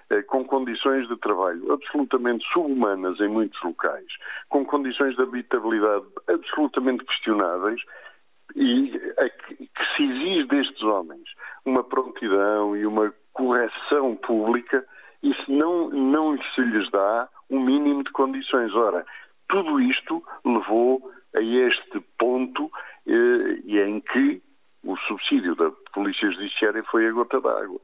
[0.09, 4.07] eh, com condições de trabalho absolutamente subhumanas em muitos locais,
[4.47, 7.81] com condições de habitabilidade absolutamente questionáveis,
[8.55, 8.99] e
[9.57, 11.27] que se exige destes homens
[11.65, 14.86] uma prontidão e uma correção pública,
[15.22, 18.74] isso não, não se lhes dá um mínimo de condições.
[18.76, 19.06] Ora,
[19.48, 22.72] tudo isto levou a este ponto
[23.08, 24.41] eh, em que
[24.84, 27.80] o subsídio da Polícia Judiciária foi a gota d'água.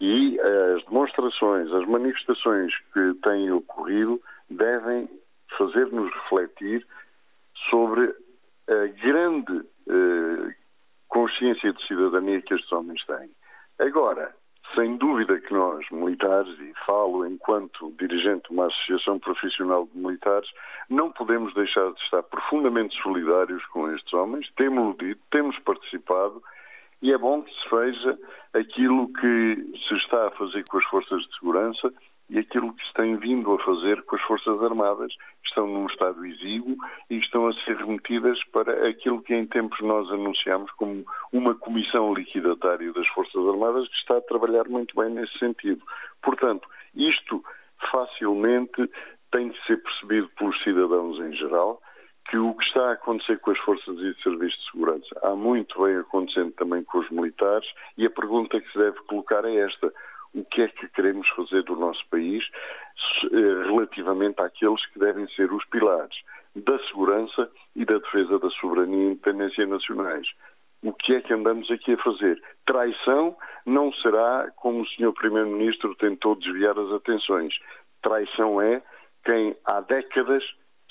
[0.00, 5.08] E as demonstrações, as manifestações que têm ocorrido devem
[5.56, 6.86] fazer-nos refletir
[7.70, 8.14] sobre
[8.68, 10.54] a grande eh,
[11.08, 13.30] consciência de cidadania que estes homens têm.
[13.78, 14.34] Agora,
[14.74, 20.48] sem dúvida que nós, militares, e falo enquanto dirigente de uma associação profissional de militares,
[20.88, 24.50] não podemos deixar de estar profundamente solidários com estes homens.
[24.56, 26.42] Temos-lo dito, temos participado
[27.02, 28.18] e é bom que se veja
[28.54, 31.92] aquilo que se está a fazer com as forças de segurança
[32.28, 35.12] e aquilo que se tem vindo a fazer com as Forças Armadas.
[35.44, 36.76] Estão num estado exíguo
[37.10, 42.14] e estão a ser remetidas para aquilo que em tempos nós anunciámos como uma comissão
[42.14, 45.82] liquidatária das Forças Armadas que está a trabalhar muito bem nesse sentido.
[46.22, 47.44] Portanto, isto
[47.90, 48.90] facilmente
[49.30, 51.80] tem de ser percebido pelos cidadãos em geral
[52.30, 55.82] que o que está a acontecer com as forças e serviços de segurança há muito
[55.82, 59.92] bem acontecendo também com os militares e a pergunta que se deve colocar é esta
[60.34, 62.44] o que é que queremos fazer do nosso país
[63.24, 66.16] eh, relativamente àqueles que devem ser os pilares
[66.56, 70.26] da segurança e da defesa da soberania e independência nacionais.
[70.82, 72.40] O que é que andamos aqui a fazer?
[72.66, 75.12] Traição não será como o Sr.
[75.14, 77.54] Primeiro-Ministro tentou desviar as atenções.
[78.02, 78.82] Traição é
[79.24, 80.44] quem há décadas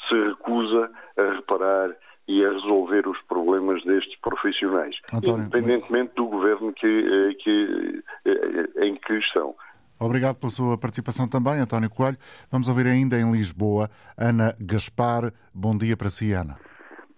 [0.07, 1.95] se recusa a reparar
[2.27, 8.85] e a resolver os problemas destes profissionais, António, independentemente do governo que, eh, que, eh,
[8.85, 9.55] em que estão.
[9.99, 12.17] Obrigado pela sua participação também, António Coelho.
[12.51, 15.31] Vamos ouvir ainda em Lisboa Ana Gaspar.
[15.53, 16.57] Bom dia para si, Ana.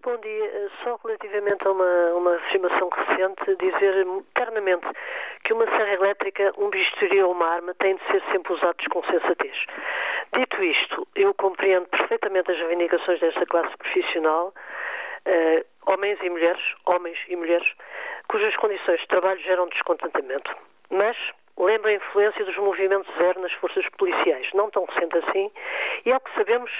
[0.03, 0.45] Bom dia.
[0.45, 4.85] Eh, só relativamente a uma, uma afirmação recente, dizer eternamente
[5.43, 9.03] que uma serra elétrica, um bisturi ou uma arma têm de ser sempre usados com
[9.03, 9.57] sensatez.
[10.33, 14.53] Dito isto, eu compreendo perfeitamente as reivindicações desta classe profissional,
[15.25, 17.67] uh, homens e mulheres, homens e mulheres,
[18.27, 20.55] cujas condições de trabalho geram descontentamento.
[20.89, 21.17] Mas
[21.57, 25.51] lembra a influência dos movimentos zero nas forças policiais, não tão recente assim,
[26.05, 26.71] e ao que sabemos,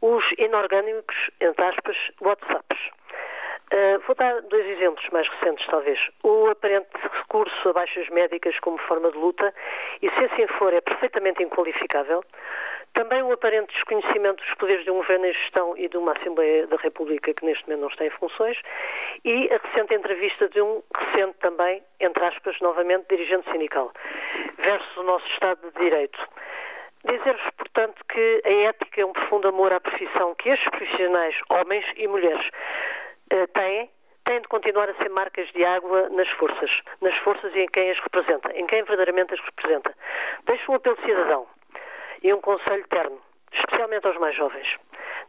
[0.00, 2.78] os inorgânicos, entre aspas, WhatsApps.
[3.72, 5.98] Uh, vou dar dois exemplos mais recentes, talvez.
[6.22, 9.52] O aparente recurso a baixas médicas como forma de luta,
[10.00, 12.22] e se assim for, é perfeitamente inqualificável.
[12.94, 16.66] Também o aparente desconhecimento dos poderes de um governo em gestão e de uma Assembleia
[16.66, 18.56] da República que neste momento não está em funções.
[19.24, 23.92] E a recente entrevista de um recente também, entre aspas, novamente, dirigente sindical,
[24.58, 26.18] versus o nosso Estado de Direito.
[27.04, 31.84] Dizer-vos, portanto, que a ética é um profundo amor à profissão que estes profissionais, homens
[31.96, 32.48] e mulheres,
[33.28, 33.90] têm,
[34.24, 37.90] têm de continuar a ser marcas de água nas forças, nas forças e em quem
[37.90, 39.94] as representa, em quem verdadeiramente as representa.
[40.46, 41.46] Deixo um apelo cidadão
[42.22, 43.20] e um conselho terno,
[43.52, 44.66] especialmente aos mais jovens.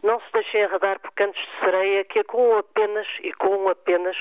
[0.04, 4.16] Não se deixem arredar por cantos de sereia que com apenas e com apenas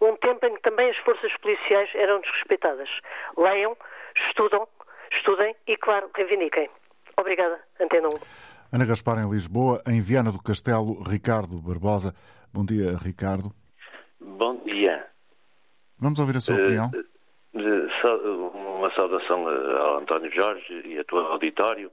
[0.00, 2.88] um tempo em que também as forças policiais eram desrespeitadas.
[3.36, 3.76] Leiam,
[4.28, 4.66] estudam,
[5.12, 6.68] estudem e, claro, reivindiquem.
[7.16, 8.12] Obrigada, Antena 1.
[8.72, 9.82] Ana Gaspar, em Lisboa.
[9.86, 12.14] Em Viana do Castelo, Ricardo Barbosa.
[12.52, 13.50] Bom dia, Ricardo.
[14.20, 15.06] Bom dia.
[15.98, 16.90] Vamos ouvir a sua uh, opinião.
[17.54, 21.90] Uh, uma saudação ao António Jorge e a todo o auditório.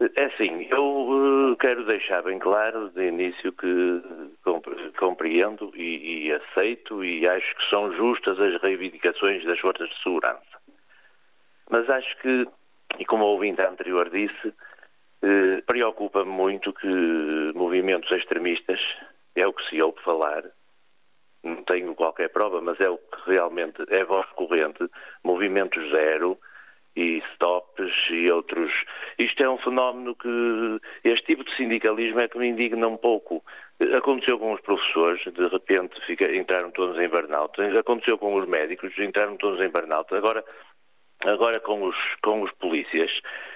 [0.00, 4.02] É assim, eu quero deixar bem claro de início que
[4.96, 10.58] compreendo e, e, aceito e acho que são justas as reivindicações das forças de segurança.
[11.68, 12.46] Mas acho que,
[12.98, 14.54] e como o ouvinte anterior disse,
[15.20, 16.88] eh, preocupa-me muito que
[17.54, 18.80] movimentos extremistas,
[19.40, 20.44] é o que se ouve falar,
[21.42, 24.88] não tenho qualquer prova, mas é o que realmente é voz corrente,
[25.22, 26.38] movimento zero
[26.96, 28.72] e stops e outros.
[29.18, 33.44] Isto é um fenómeno que este tipo de sindicalismo é que me indigna um pouco.
[33.96, 37.60] Aconteceu com os professores, de repente fica, entraram todos em burnout.
[37.78, 40.12] Aconteceu com os médicos, entraram todos em burnout.
[40.12, 40.44] Agora,
[41.24, 43.12] agora com os, com os polícias.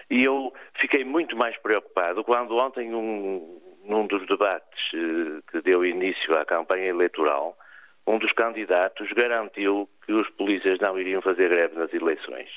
[0.09, 5.85] E eu fiquei muito mais preocupado quando ontem, um, num dos debates eh, que deu
[5.85, 7.57] início à campanha eleitoral,
[8.07, 12.49] um dos candidatos garantiu que os polícias não iriam fazer greve nas eleições.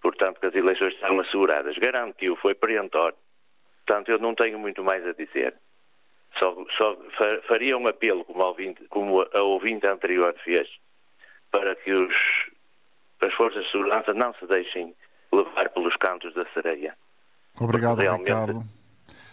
[0.00, 1.76] Portanto, que as eleições estavam asseguradas.
[1.76, 3.16] Garantiu, foi perentório.
[3.86, 5.54] Portanto, eu não tenho muito mais a dizer.
[6.38, 6.96] Só, só
[7.48, 10.68] faria um apelo, como a, ouvinte, como a ouvinte anterior fez,
[11.50, 12.14] para que os,
[13.20, 14.94] as forças de segurança não se deixem
[15.32, 16.96] levar pelos cantos da sereia.
[17.60, 18.62] Obrigado, Ricardo.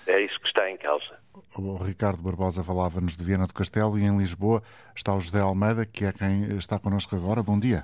[0.07, 1.17] É isso que está em causa.
[1.57, 4.61] O Ricardo Barbosa falava-nos de Viana do Castelo e em Lisboa
[4.95, 7.41] está o José Almeida, que é quem está connosco agora.
[7.41, 7.83] Bom dia.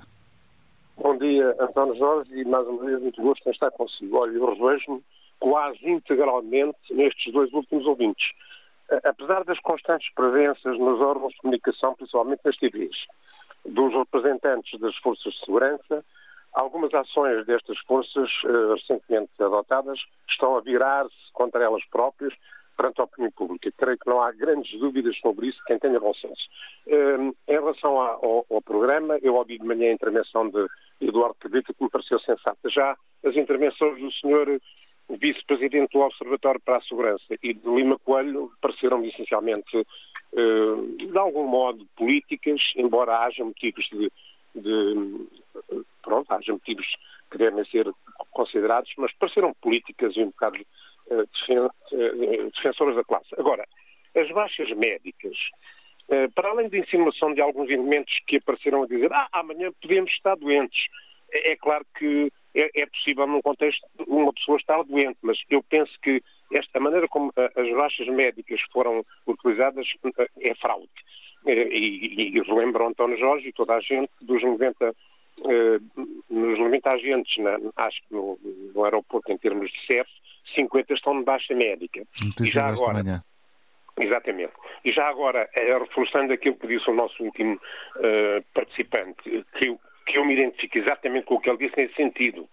[0.96, 4.18] Bom dia, António Jorge, e mais uma vez muito gosto em estar consigo.
[4.18, 5.02] Olha, eu revejo-me
[5.40, 8.30] quase integralmente nestes dois últimos ouvintes.
[9.04, 12.96] Apesar das constantes presenças nos órgãos de comunicação, principalmente nas TVs,
[13.64, 16.04] dos representantes das forças de segurança,
[16.52, 22.34] algumas ações destas forças uh, recentemente adotadas estão a virar-se contra elas próprias
[22.76, 23.72] perante a opinião pública.
[23.76, 26.42] Creio que não há grandes dúvidas sobre isso, quem tenha bom senso.
[26.86, 30.66] Uh, em relação ao, programa, eu ouvi de manhã a intervenção de
[31.00, 32.70] Eduardo Cadeta, que me pareceu sensata.
[32.70, 34.60] Já as intervenções do senhor
[35.08, 41.46] vice-presidente do Observatório para a Segurança e de Lima Coelho pareceram essencialmente, uh, de algum
[41.46, 44.10] modo, políticas, embora haja motivos de
[44.54, 45.26] de
[46.02, 46.86] pronto, haja motivos
[47.30, 47.90] que devem ser
[48.30, 50.58] considerados, mas pareceram políticas e um bocado
[51.06, 53.28] uh, defen uh, defensoras da classe.
[53.38, 53.66] Agora,
[54.14, 55.36] as baixas médicas,
[56.08, 60.10] uh, para além da insinuação de alguns elementos que apareceram a dizer ah, amanhã podemos
[60.10, 60.86] estar doentes,
[61.32, 65.62] é, é claro que é, é, possível num contexto uma pessoa estar doente, mas eu
[65.62, 69.86] penso que esta maneira como as baixas médicas foram utilizadas
[70.38, 70.90] é fraude.
[71.46, 74.94] Eh, e, e, relembro António Jorge e toda a gente dos 90,
[75.44, 75.80] eh,
[76.30, 78.38] nos 90 agentes, na, acho que no,
[78.74, 80.08] no, aeroporto, em termos de CEF,
[80.54, 82.04] 50 estão de baixa médica.
[82.22, 83.24] Notícia e já agora, manhã.
[83.98, 84.52] Exatamente.
[84.84, 89.78] E já agora, eh, reforçando aquilo que disse o nosso último uh, participante, que eu,
[90.06, 92.48] que eu me identifico exatamente com o que ele disse nesse sentido.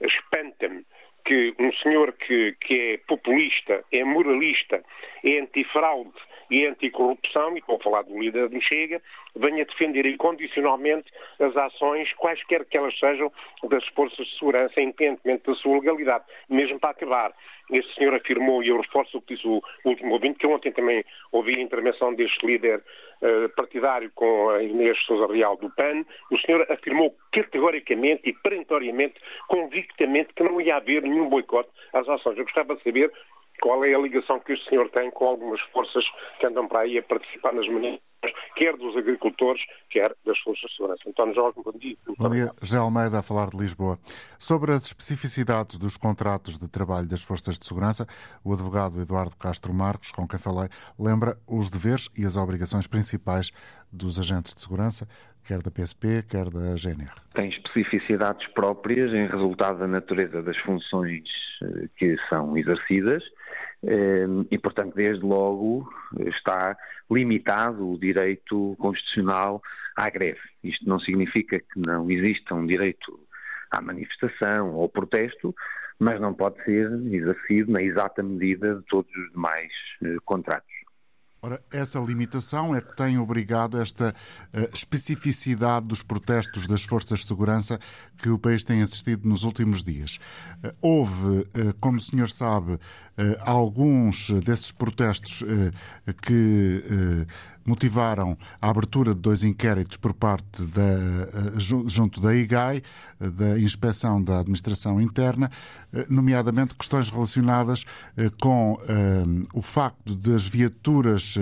[0.00, 0.84] Espanta-me
[1.24, 4.82] que um senhor que, que é populista, é moralista,
[5.22, 6.18] é antifraude
[6.50, 9.00] e anticorrupção, e a falar do líder do Chega,
[9.36, 13.32] venha defender incondicionalmente as ações, quaisquer que elas sejam,
[13.64, 16.24] das forças de segurança, independentemente da sua legalidade.
[16.48, 17.34] Mesmo para acabar,
[17.70, 21.04] este senhor afirmou, e eu reforço o que disse o último ouvinte, que ontem também
[21.32, 22.82] ouvi a intervenção deste líder
[23.22, 29.20] uh, partidário com a Inês Sousa Real do PAN, o senhor afirmou categoricamente e perentoriamente,
[29.48, 32.38] convictamente, que não ia haver nenhum boicote às ações.
[32.38, 33.12] Eu gostava de saber
[33.62, 36.04] qual é a ligação que este senhor tem com algumas forças
[36.38, 38.08] que andam para aí a participar nas manifestações
[38.56, 41.08] quer dos agricultores, quer das forças de segurança.
[41.08, 41.96] António Jorge, bom dia.
[42.18, 43.98] Bom dia, José Almeida, a falar de Lisboa.
[44.38, 48.06] Sobre as especificidades dos contratos de trabalho das forças de segurança,
[48.44, 50.68] o advogado Eduardo Castro Marcos, com quem falei,
[50.98, 53.52] lembra os deveres e as obrigações principais
[53.92, 55.08] dos agentes de segurança,
[55.46, 57.14] quer da PSP, quer da GNR.
[57.34, 61.22] Tem especificidades próprias em resultado da natureza das funções
[61.62, 63.22] eh, que são exercidas
[64.50, 65.88] e, portanto, desde logo
[66.26, 66.76] está
[67.10, 69.62] limitado o direito constitucional
[69.96, 70.40] à greve.
[70.62, 73.18] Isto não significa que não exista um direito
[73.70, 75.54] à manifestação ou protesto,
[75.98, 79.72] mas não pode ser exercido na exata medida de todos os demais
[80.02, 80.77] eh, contratos.
[81.40, 84.12] Ora, essa limitação é que tem obrigado esta
[84.52, 87.78] uh, especificidade dos protestos das forças de segurança
[88.16, 90.18] que o país tem assistido nos últimos dias.
[90.64, 91.46] Uh, houve, uh,
[91.78, 92.78] como o senhor sabe,
[93.40, 95.42] alguns desses protestos
[96.22, 97.26] que
[97.68, 102.82] motivaram a abertura de dois inquéritos por parte da, eh, junto da IGAI,
[103.20, 105.50] eh, da Inspeção da Administração Interna,
[105.92, 107.84] eh, nomeadamente questões relacionadas
[108.40, 108.78] com
[109.52, 111.34] o facto das viaturas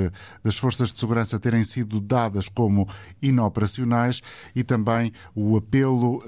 [0.43, 2.89] das forças de segurança terem sido dadas como
[3.20, 4.22] inoperacionais
[4.55, 6.22] e também o apelo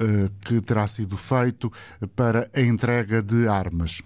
[0.45, 1.73] que terá sido feito
[2.15, 4.03] para a entrega de armas.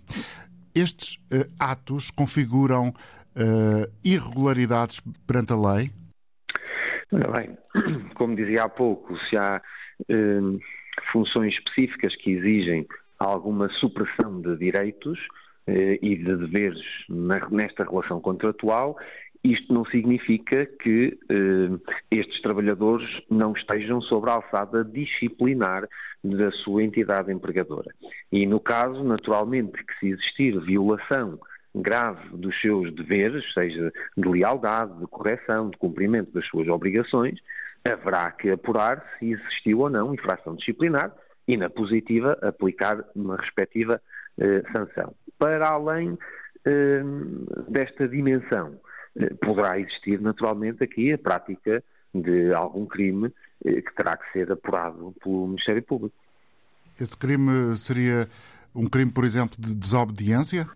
[0.75, 1.19] Estes
[1.59, 2.95] atos configuram
[3.37, 5.91] uh, irregularidades perante a lei?
[7.11, 7.59] Bem,
[8.15, 9.61] como dizia há pouco, se há
[10.01, 10.59] uh,
[11.13, 12.87] funções específicas que exigem
[13.19, 15.19] alguma supressão de direitos
[15.69, 18.97] uh, e de deveres na, nesta relação contratual,
[19.45, 25.89] isto não significa que eh, estes trabalhadores não estejam sobre a alçada disciplinar
[26.23, 27.93] da sua entidade empregadora.
[28.31, 31.41] E no caso, naturalmente, que se existir violação
[31.75, 37.39] grave dos seus deveres, seja de lealdade, de correção, de cumprimento das suas obrigações,
[37.85, 41.13] haverá que apurar se existiu ou não infração disciplinar
[41.49, 44.01] e, na positiva, aplicar uma respectiva
[44.39, 45.15] eh, sanção.
[45.39, 46.17] Para além
[46.65, 47.03] eh,
[47.69, 48.79] desta dimensão,
[49.17, 51.83] eh, poderá existir naturalmente aqui a prática
[52.15, 53.33] de algum crime
[53.65, 56.15] eh, que terá que ser apurado pelo Ministério Público.
[57.01, 58.29] Esse crime seria
[58.75, 60.69] um crime, por exemplo, de desobediência?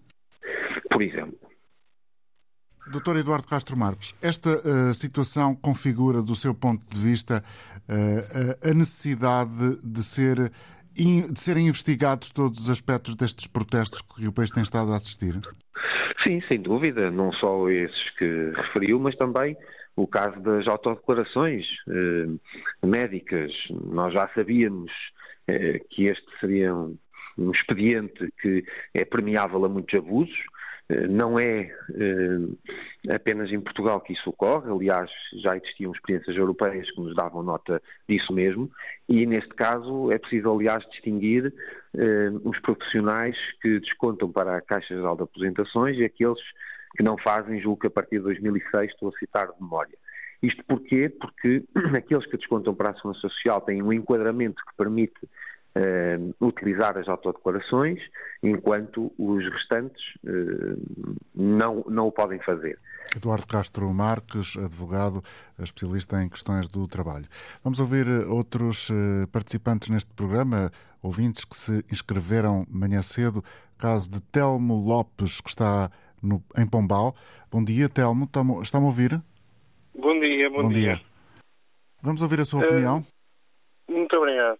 [0.96, 1.38] Por exemplo.
[2.90, 7.44] Doutor Eduardo Castro Marcos, esta uh, situação configura, do seu ponto de vista,
[7.86, 10.50] uh, a necessidade de, ser,
[10.96, 14.96] in, de serem investigados todos os aspectos destes protestos que o país tem estado a
[14.96, 15.38] assistir?
[16.26, 17.10] Sim, sem dúvida.
[17.10, 19.54] Não só esses que referiu, mas também
[19.96, 23.52] o caso das autodeclarações uh, médicas.
[23.68, 24.90] Nós já sabíamos
[25.90, 26.98] que este seria um,
[27.38, 30.36] um expediente que é permeável a muitos abusos
[31.08, 31.62] não é
[31.94, 35.10] eh, apenas em Portugal que isso ocorre, aliás,
[35.42, 38.70] já existiam experiências europeias que nos davam nota disso mesmo,
[39.08, 41.52] e neste caso é preciso, aliás, distinguir
[41.94, 46.40] eh, os profissionais que descontam para a Caixa Geral de Aposentações e aqueles
[46.96, 49.96] que não fazem, julgo que a partir de 2006, estou a citar de memória.
[50.40, 51.08] Isto porquê?
[51.08, 51.64] Porque
[51.96, 55.18] aqueles que descontam para a Segurança Social têm um enquadramento que permite
[56.40, 58.00] utilizar as autodeclarações,
[58.42, 60.80] enquanto os restantes uh,
[61.34, 62.78] não, não o podem fazer.
[63.14, 65.22] Eduardo Castro Marques, advogado,
[65.58, 67.26] especialista em questões do trabalho.
[67.62, 68.90] Vamos ouvir eh, outros
[69.30, 73.44] participantes neste programa, ouvintes que se inscreveram manhã cedo.
[73.78, 75.88] Caso de Telmo Lopes, que está
[76.22, 77.14] no, em Pombal.
[77.50, 78.28] Bom dia, Telmo.
[78.62, 79.22] Está-me a ouvir?
[79.96, 80.96] Bom dia, bom, bom dia.
[80.96, 81.00] dia.
[82.02, 82.98] Vamos ouvir a sua opinião?
[83.88, 84.58] Uh, muito obrigado.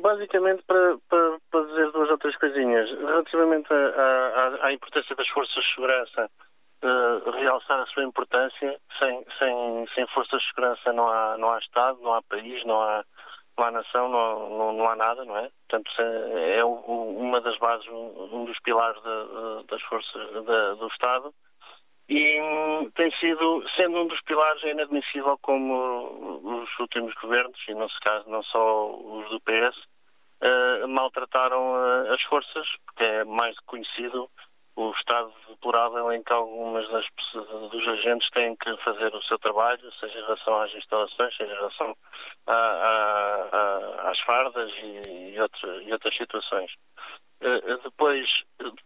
[0.00, 2.90] Basicamente, para, para, para, dizer duas ou três coisinhas.
[2.90, 6.30] Relativamente à, à importância das forças de segurança,
[6.82, 8.80] uh, realçar a sua importância.
[8.98, 12.80] Sem, sem, sem forças de segurança não há, não há Estado, não há país, não
[12.80, 13.04] há,
[13.58, 15.50] não há nação, não, não, não há nada, não é?
[15.68, 19.00] Portanto, é uma das bases, um dos pilares
[19.68, 20.32] das forças
[20.78, 21.32] do Estado
[22.10, 27.74] e hum, tem sido, sendo um dos pilares, é inadmissível como os últimos governos, e
[27.74, 29.76] não se caso não só os do PS,
[30.42, 34.28] uh, maltrataram uh, as forças, porque é mais conhecido
[34.74, 37.06] o estado deplorável em que algumas das,
[37.70, 41.56] dos agentes têm que fazer o seu trabalho, seja em relação às instalações, seja em
[41.56, 41.96] relação
[42.48, 46.72] a, a, a, às fardas e, e, outra, e outras situações.
[47.40, 48.28] Uh, depois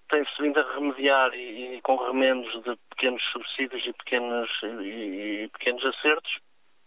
[0.09, 5.48] tem-se vindo a remediar e, e, com remendos de pequenos subsídios e pequenos, e, e
[5.48, 6.38] pequenos acertos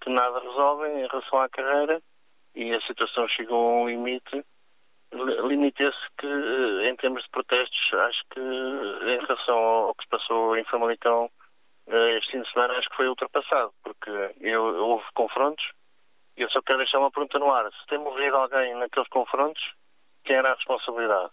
[0.01, 2.01] que nada resolvem em relação à carreira
[2.55, 4.45] e a situação chegou a um limite
[5.13, 10.57] limite-se que, eh, em termos de protestos, acho que em relação ao que se passou
[10.57, 11.29] em Famalicão
[11.87, 14.11] eh, este fim de semana, acho que foi ultrapassado, porque
[14.41, 15.65] eu, houve confrontos
[16.37, 17.65] eu só quero deixar uma pergunta no ar.
[17.71, 19.61] Se tem morrido alguém naqueles confrontos,
[20.23, 21.31] quem era a responsabilidade?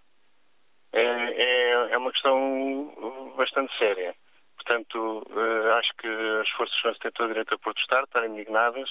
[0.95, 4.15] É, é, é uma questão bastante séria.
[4.57, 8.89] Portanto, uh, acho que as forças segurança têm todo o direito a protestar, estar indignadas,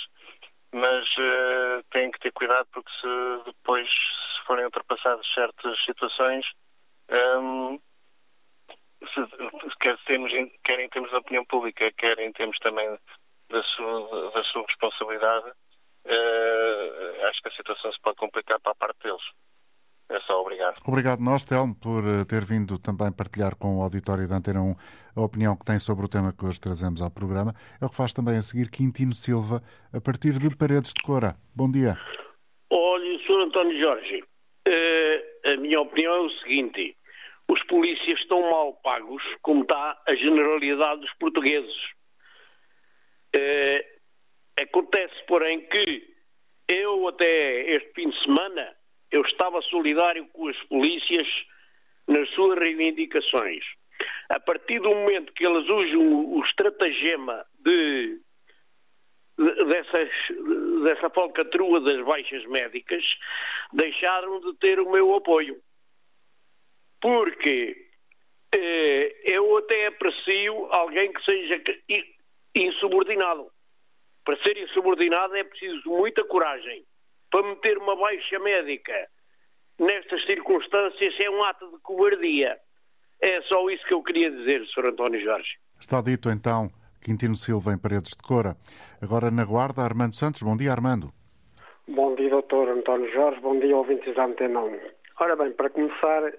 [0.74, 6.46] mas uh, têm que ter cuidado porque se depois se forem ultrapassadas certas situações,
[7.40, 7.80] um,
[9.14, 9.98] se, quer,
[10.64, 13.00] quer em termos da opinião pública, quer em termos também
[13.50, 18.76] da sua, da sua responsabilidade, uh, acho que a situação se pode complicar para a
[18.76, 19.24] parte deles.
[20.10, 20.80] É só obrigado.
[20.86, 24.76] Obrigado nós, Telmo, por eh, ter vindo também partilhar com o auditório da Antena 1
[25.16, 27.54] a opinião que tem sobre o tema que hoje trazemos ao programa.
[27.82, 29.62] É o que faz também a seguir Quintino Silva,
[29.94, 31.36] a partir de Paredes de Cora.
[31.56, 31.98] Bom dia.
[32.70, 33.42] Olha, Sr.
[33.42, 36.98] António Jorge, uh, a minha opinião é o seguinte:
[37.48, 41.76] os polícias estão mal pagos, como está a generalidade dos portugueses.
[43.36, 46.04] Uh, acontece, porém, que
[46.68, 48.83] eu até este fim de semana
[49.14, 51.28] eu estava solidário com as polícias
[52.08, 53.64] nas suas reivindicações.
[54.28, 58.20] A partir do momento que elas usam o estratagema de,
[59.38, 60.10] de dessas,
[60.84, 63.04] dessa falcatrua das baixas médicas,
[63.72, 65.62] deixaram de ter o meu apoio.
[67.00, 67.78] Porque
[68.52, 71.62] eh, eu até aprecio alguém que seja
[72.56, 73.48] insubordinado.
[74.26, 76.84] Para ser insubordinado é preciso muita coragem
[77.34, 78.94] para meter uma baixa médica
[79.80, 82.60] nestas circunstâncias é um ato de cobardia.
[83.20, 84.90] É só isso que eu queria dizer, Sr.
[84.90, 85.58] António Jorge.
[85.80, 86.70] Está dito então,
[87.02, 88.56] Quintino Silva em Paredes de Cora.
[89.02, 90.44] Agora na Guarda, Armando Santos.
[90.44, 91.12] Bom dia, Armando.
[91.88, 93.42] Bom dia, doutor António Jorge.
[93.42, 94.80] Bom dia, ouvintes da Antena 1.
[95.20, 96.32] Ora bem, para começar,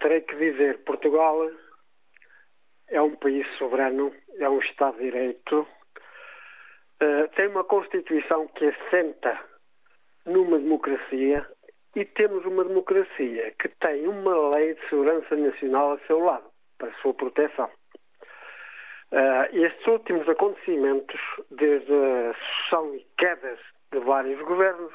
[0.00, 1.48] terei que dizer Portugal
[2.88, 9.53] é um país soberano, é um Estado de Direito, uh, tem uma Constituição que assenta
[10.26, 11.46] numa democracia
[11.94, 16.44] e temos uma democracia que tem uma lei de segurança nacional a seu lado,
[16.78, 17.70] para a sua proteção.
[19.12, 21.20] Uh, estes últimos acontecimentos,
[21.50, 23.60] desde a sucessão e quedas
[23.92, 24.92] de vários governos,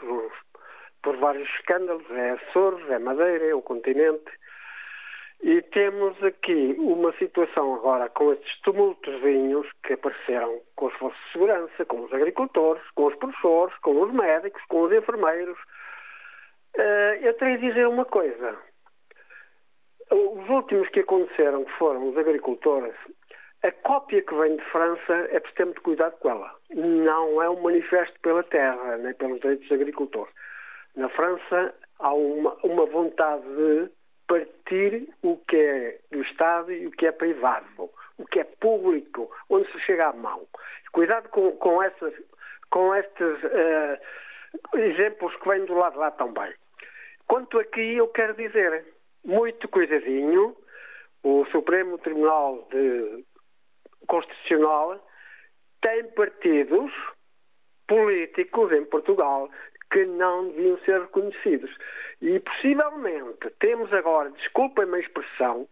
[1.02, 4.30] por vários escândalos, é Açores, é Madeira, é o continente,
[5.42, 11.32] e temos aqui uma situação agora com estes tumultozinhos que apareceram com as forças de
[11.32, 15.58] segurança, com os agricultores, com os professores, com os médicos, com os enfermeiros.
[16.78, 18.58] Uh, eu teria de dizer uma coisa.
[20.12, 22.96] Os últimos que aconteceram, foram os agricultores,
[23.64, 26.54] a cópia que vem de França é preciso ter muito cuidado com ela.
[26.72, 30.34] Não é um manifesto pela terra, nem pelos direitos dos agricultores.
[30.96, 33.90] Na França há uma, uma vontade de
[34.30, 39.30] partir o que é do Estado e o que é privado, o que é público,
[39.50, 40.48] onde se chega à mão.
[40.92, 42.14] Cuidado com, com, essas,
[42.70, 46.54] com estes uh, exemplos que vêm do lado de lá também.
[47.28, 48.86] Quanto aqui, eu quero dizer,
[49.26, 50.56] muito cuidadinho,
[51.24, 53.26] o Supremo Tribunal de
[54.08, 55.04] Constitucional
[55.82, 56.92] tem partidos
[57.88, 59.50] políticos em Portugal
[59.92, 61.72] que não deviam ser reconhecidos.
[62.22, 65.68] E possivelmente temos agora, desculpem-me a expressão,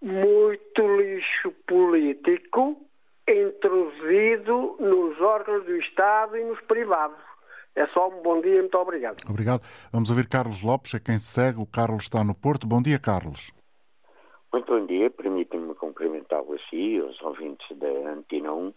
[0.00, 2.76] muito lixo político
[3.28, 7.18] introduzido nos órgãos do Estado e nos privados.
[7.74, 9.18] É só um bom dia e muito obrigado.
[9.28, 9.62] Obrigado.
[9.92, 11.60] Vamos ouvir Carlos Lopes, a quem segue.
[11.60, 12.66] O Carlos está no Porto.
[12.66, 13.52] Bom dia, Carlos.
[14.52, 15.10] Muito bom dia.
[15.10, 18.72] Permitem-me cumprimentá-lo a si aos ouvintes da Antena 1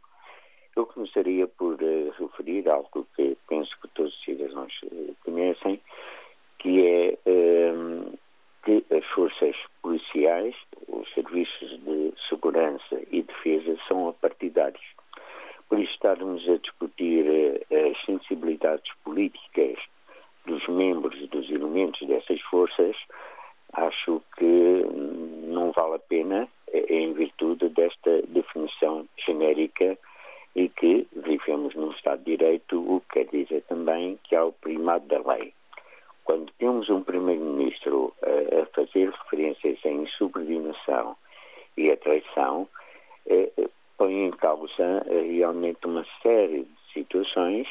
[0.82, 5.80] eu começaria por uh, referir algo que penso que todos os cidadãos uh, conhecem,
[6.58, 7.18] que é
[7.72, 8.14] um,
[8.64, 10.56] que as forças policiais,
[10.88, 14.84] os serviços de segurança e defesa são apartidários.
[15.70, 19.78] Por isso, estarmos a discutir uh, as sensibilidades políticas
[20.48, 22.96] dos membros e dos elementos dessas forças,
[23.74, 24.84] acho que
[25.48, 29.98] não vale a pena, em virtude desta definição genérica
[30.56, 34.52] e que vivemos num Estado de Direito, o que quer dizer também que há o
[34.52, 35.54] primado da lei.
[36.24, 41.16] Quando temos um Primeiro-Ministro a, a fazer referências à insubordinação
[41.78, 42.68] e à traição,
[43.28, 43.50] eh,
[43.98, 47.68] põe em causa eh, realmente uma série de situações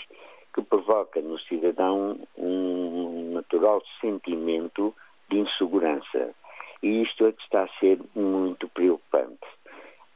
[0.55, 4.95] que provoca no cidadão um natural sentimento
[5.29, 6.35] de insegurança.
[6.83, 9.47] E isto é que está a ser muito preocupante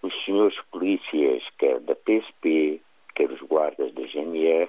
[0.04, 2.80] os senhores polícias, quer da PSP,
[3.14, 4.68] quer os guardas da GNR,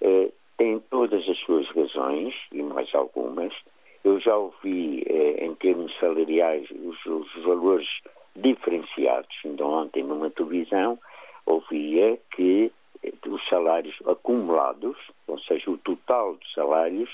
[0.00, 3.52] eh, têm todas as suas razões, e mais algumas.
[4.02, 7.88] Eu já ouvi, eh, em termos salariais, os, os valores
[8.36, 9.36] diferenciados.
[9.44, 10.98] Ainda ontem, numa televisão,
[11.44, 14.96] ouvia que eh, os salários acumulados,
[15.26, 17.10] ou seja, o total de salários,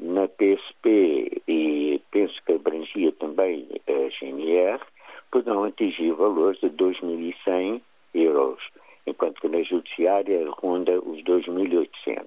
[0.00, 4.80] na PSP e penso que abrangia também a GNR,
[5.30, 7.80] poderão atingir valores de 2.100
[8.14, 8.62] euros,
[9.06, 12.26] enquanto que na judiciária ronda os 2.800.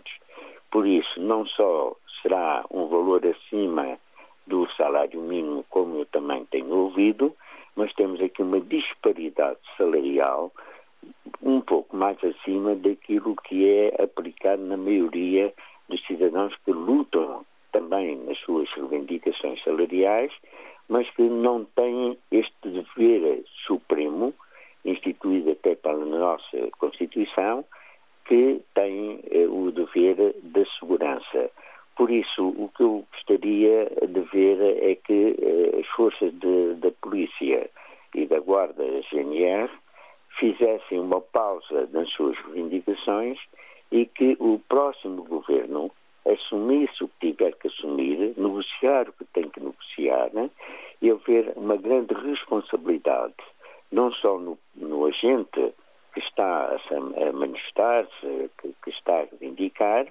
[0.71, 3.97] Por isso, não só será um valor acima
[4.47, 7.33] do salário mínimo, como eu também tenho ouvido,
[7.75, 10.51] mas temos aqui uma disparidade salarial
[11.41, 15.53] um pouco mais acima daquilo que é aplicado na maioria
[15.89, 20.31] dos cidadãos que lutam também nas suas reivindicações salariais,
[20.89, 24.33] mas que não têm este dever supremo,
[24.85, 27.63] instituído até pela nossa Constituição,
[28.25, 31.49] que tem eh, o dever da segurança.
[31.95, 36.33] Por isso, o que eu gostaria de ver é que eh, as forças
[36.79, 37.69] da polícia
[38.15, 39.69] e da guarda GNR
[40.39, 43.39] fizessem uma pausa nas suas reivindicações
[43.91, 45.91] e que o próximo governo
[46.25, 50.49] assumisse o que tiver que assumir, negociar o que tem que negociar né?
[51.01, 53.35] e haver uma grande responsabilidade,
[53.91, 55.73] não só no, no agente
[56.13, 60.07] que está a, manifestar-se, que, que está a reivindicar,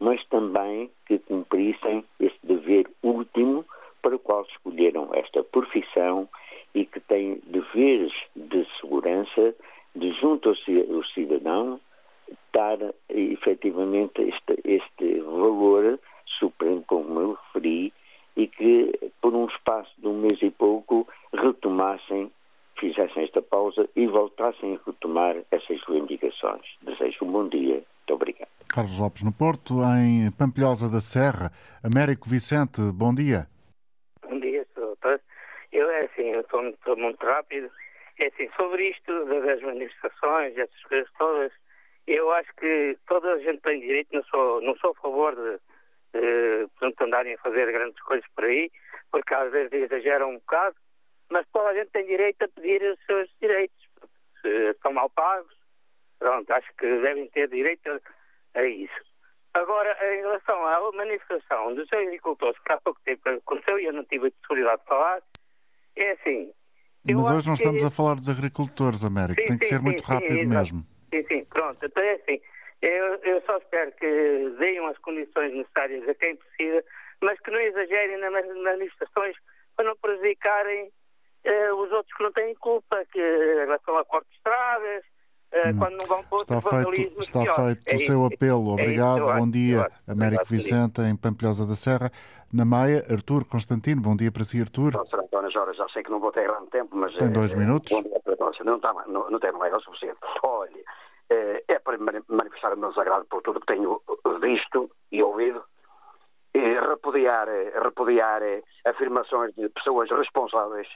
[0.00, 3.64] mas também que cumprissem esse dever último
[4.00, 6.28] para o qual escolheram esta profissão
[6.74, 9.54] e que têm deveres de segurança
[9.94, 11.78] de junto ao cidadão
[12.52, 15.98] dar efetivamente este, este valor
[16.38, 17.92] supremo, como eu referi,
[18.36, 22.30] e que por um espaço de um mês e pouco retomassem,
[22.78, 26.62] fizessem esta pausa e voltassem a retomar essas reivindicações.
[26.82, 27.74] Desejo um bom dia.
[27.74, 28.48] Muito obrigado.
[28.68, 31.52] Carlos Lopes no Porto, em Pampilhosa da Serra.
[31.84, 33.46] Américo Vicente, bom dia.
[34.22, 35.20] Bom dia, doutor.
[35.70, 37.70] Eu, é assim, eu estou muito rápido.
[38.18, 41.52] É assim, sobre isto das manifestações, essas coisas todas,
[42.12, 45.58] eu acho que toda a gente tem direito, não sou, não sou a favor de,
[46.14, 48.70] de andarem a fazer grandes coisas por aí,
[49.10, 50.76] porque às vezes exageram um bocado,
[51.30, 53.76] mas toda a gente tem direito a pedir os seus direitos.
[54.40, 55.54] Se estão mal pagos,
[56.18, 59.12] pronto, acho que devem ter direito a, a isso.
[59.54, 64.04] Agora, em relação à manifestação dos agricultores, que há pouco tempo aconteceu e eu não
[64.04, 65.22] tive a possibilidade de falar,
[65.96, 66.52] é assim.
[67.04, 69.84] Mas hoje não estamos a falar dos agricultores, Américo, sim, tem que sim, ser sim,
[69.84, 70.86] muito rápido mesmo.
[71.12, 71.84] Sim, sim, pronto.
[71.84, 72.40] Então é assim.
[72.80, 76.82] Eu, eu só espero que deem as condições necessárias a quem precisa,
[77.20, 79.36] mas que não exagerem nas manifestações
[79.76, 80.90] para não prejudicarem
[81.46, 85.68] uh, os outros que não têm culpa, que em relação a cortes de estradas, uh,
[85.68, 85.78] hum.
[85.78, 88.72] quando não vão para Está feito, está feito é o seu apelo.
[88.72, 89.30] Obrigado.
[89.30, 92.10] É bom dia, Américo Vicente, em Pampilhosa da Serra.
[92.52, 94.02] Na Maia, Artur Constantino.
[94.02, 94.92] Bom dia para si, Artur.
[94.94, 97.16] António Jorge, já sei que não vou ter grande tempo, mas...
[97.16, 97.90] Tem dois é, minutos.
[97.90, 98.58] Bom dia para todos.
[98.60, 100.18] Não, está, não, não tem mais o suficiente.
[100.42, 100.84] Olha,
[101.30, 101.96] é, é para
[102.28, 104.02] manifestar o meu desagrado por tudo que tenho
[104.42, 105.62] visto e ouvido
[106.52, 107.48] e repudiar,
[107.82, 108.42] repudiar
[108.84, 110.88] afirmações de pessoas responsáveis,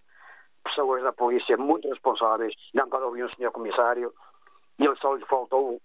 [0.63, 2.53] pessoas da polícia muito responsáveis.
[2.75, 4.13] Não quando ouvi um senhor comissário
[4.79, 5.81] e ele só lhe faltou,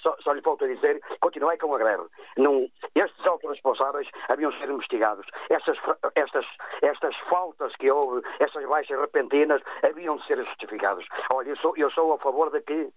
[0.00, 2.04] só, só lhe faltou dizer continuei com a greve.
[2.36, 5.26] Não, estes responsáveis haviam de ser investigados.
[5.48, 5.78] Estas,
[6.14, 6.46] estas,
[6.82, 11.04] estas faltas que houve, estas baixas repentinas, haviam de ser justificadas.
[11.30, 12.90] Olha, eu sou, eu sou a favor de que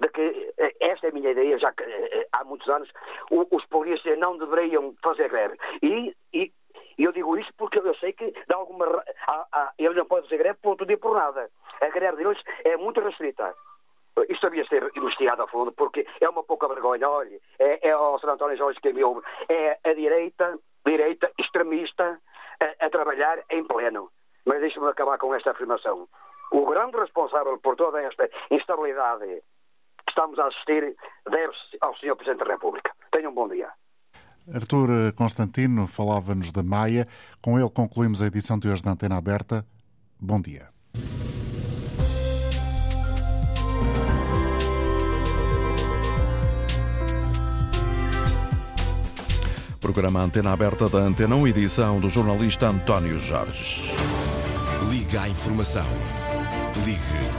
[0.00, 2.90] de que eh, esta é a minha ideia, já que eh, há muitos anos,
[3.30, 5.56] os polícias não deveriam fazer greve.
[5.80, 6.52] E, e
[6.98, 8.86] eu digo isso porque eu sei que de alguma
[9.26, 11.48] há, há, eles não podem fazer greve por outro dia por nada.
[11.80, 13.54] A greve deles é muito restrita.
[14.28, 17.08] Isto devia ser investigado a fundo, porque é uma pouca vergonha.
[17.08, 18.30] Olha, é, é o Sr.
[18.30, 19.22] António Jorge que me ouve.
[19.48, 22.20] É a direita, direita extremista,
[22.60, 24.10] a, a trabalhar em pleno.
[24.44, 26.08] Mas deixe-me acabar com esta afirmação.
[26.50, 29.42] O grande responsável por toda esta instabilidade
[30.08, 30.94] estamos a assistir
[31.28, 32.16] deve-se ao Sr.
[32.16, 32.92] Presidente da República.
[33.10, 33.70] Tenham um bom dia.
[34.52, 37.06] Artur Constantino falava-nos da Maia.
[37.40, 39.64] Com ele concluímos a edição de hoje da Antena Aberta.
[40.20, 40.68] Bom dia.
[49.82, 53.92] Programa Antena Aberta da Antena 1, edição do jornalista António Jorge.
[54.88, 55.84] Liga à informação.
[56.86, 57.31] Ligue à Antena 1.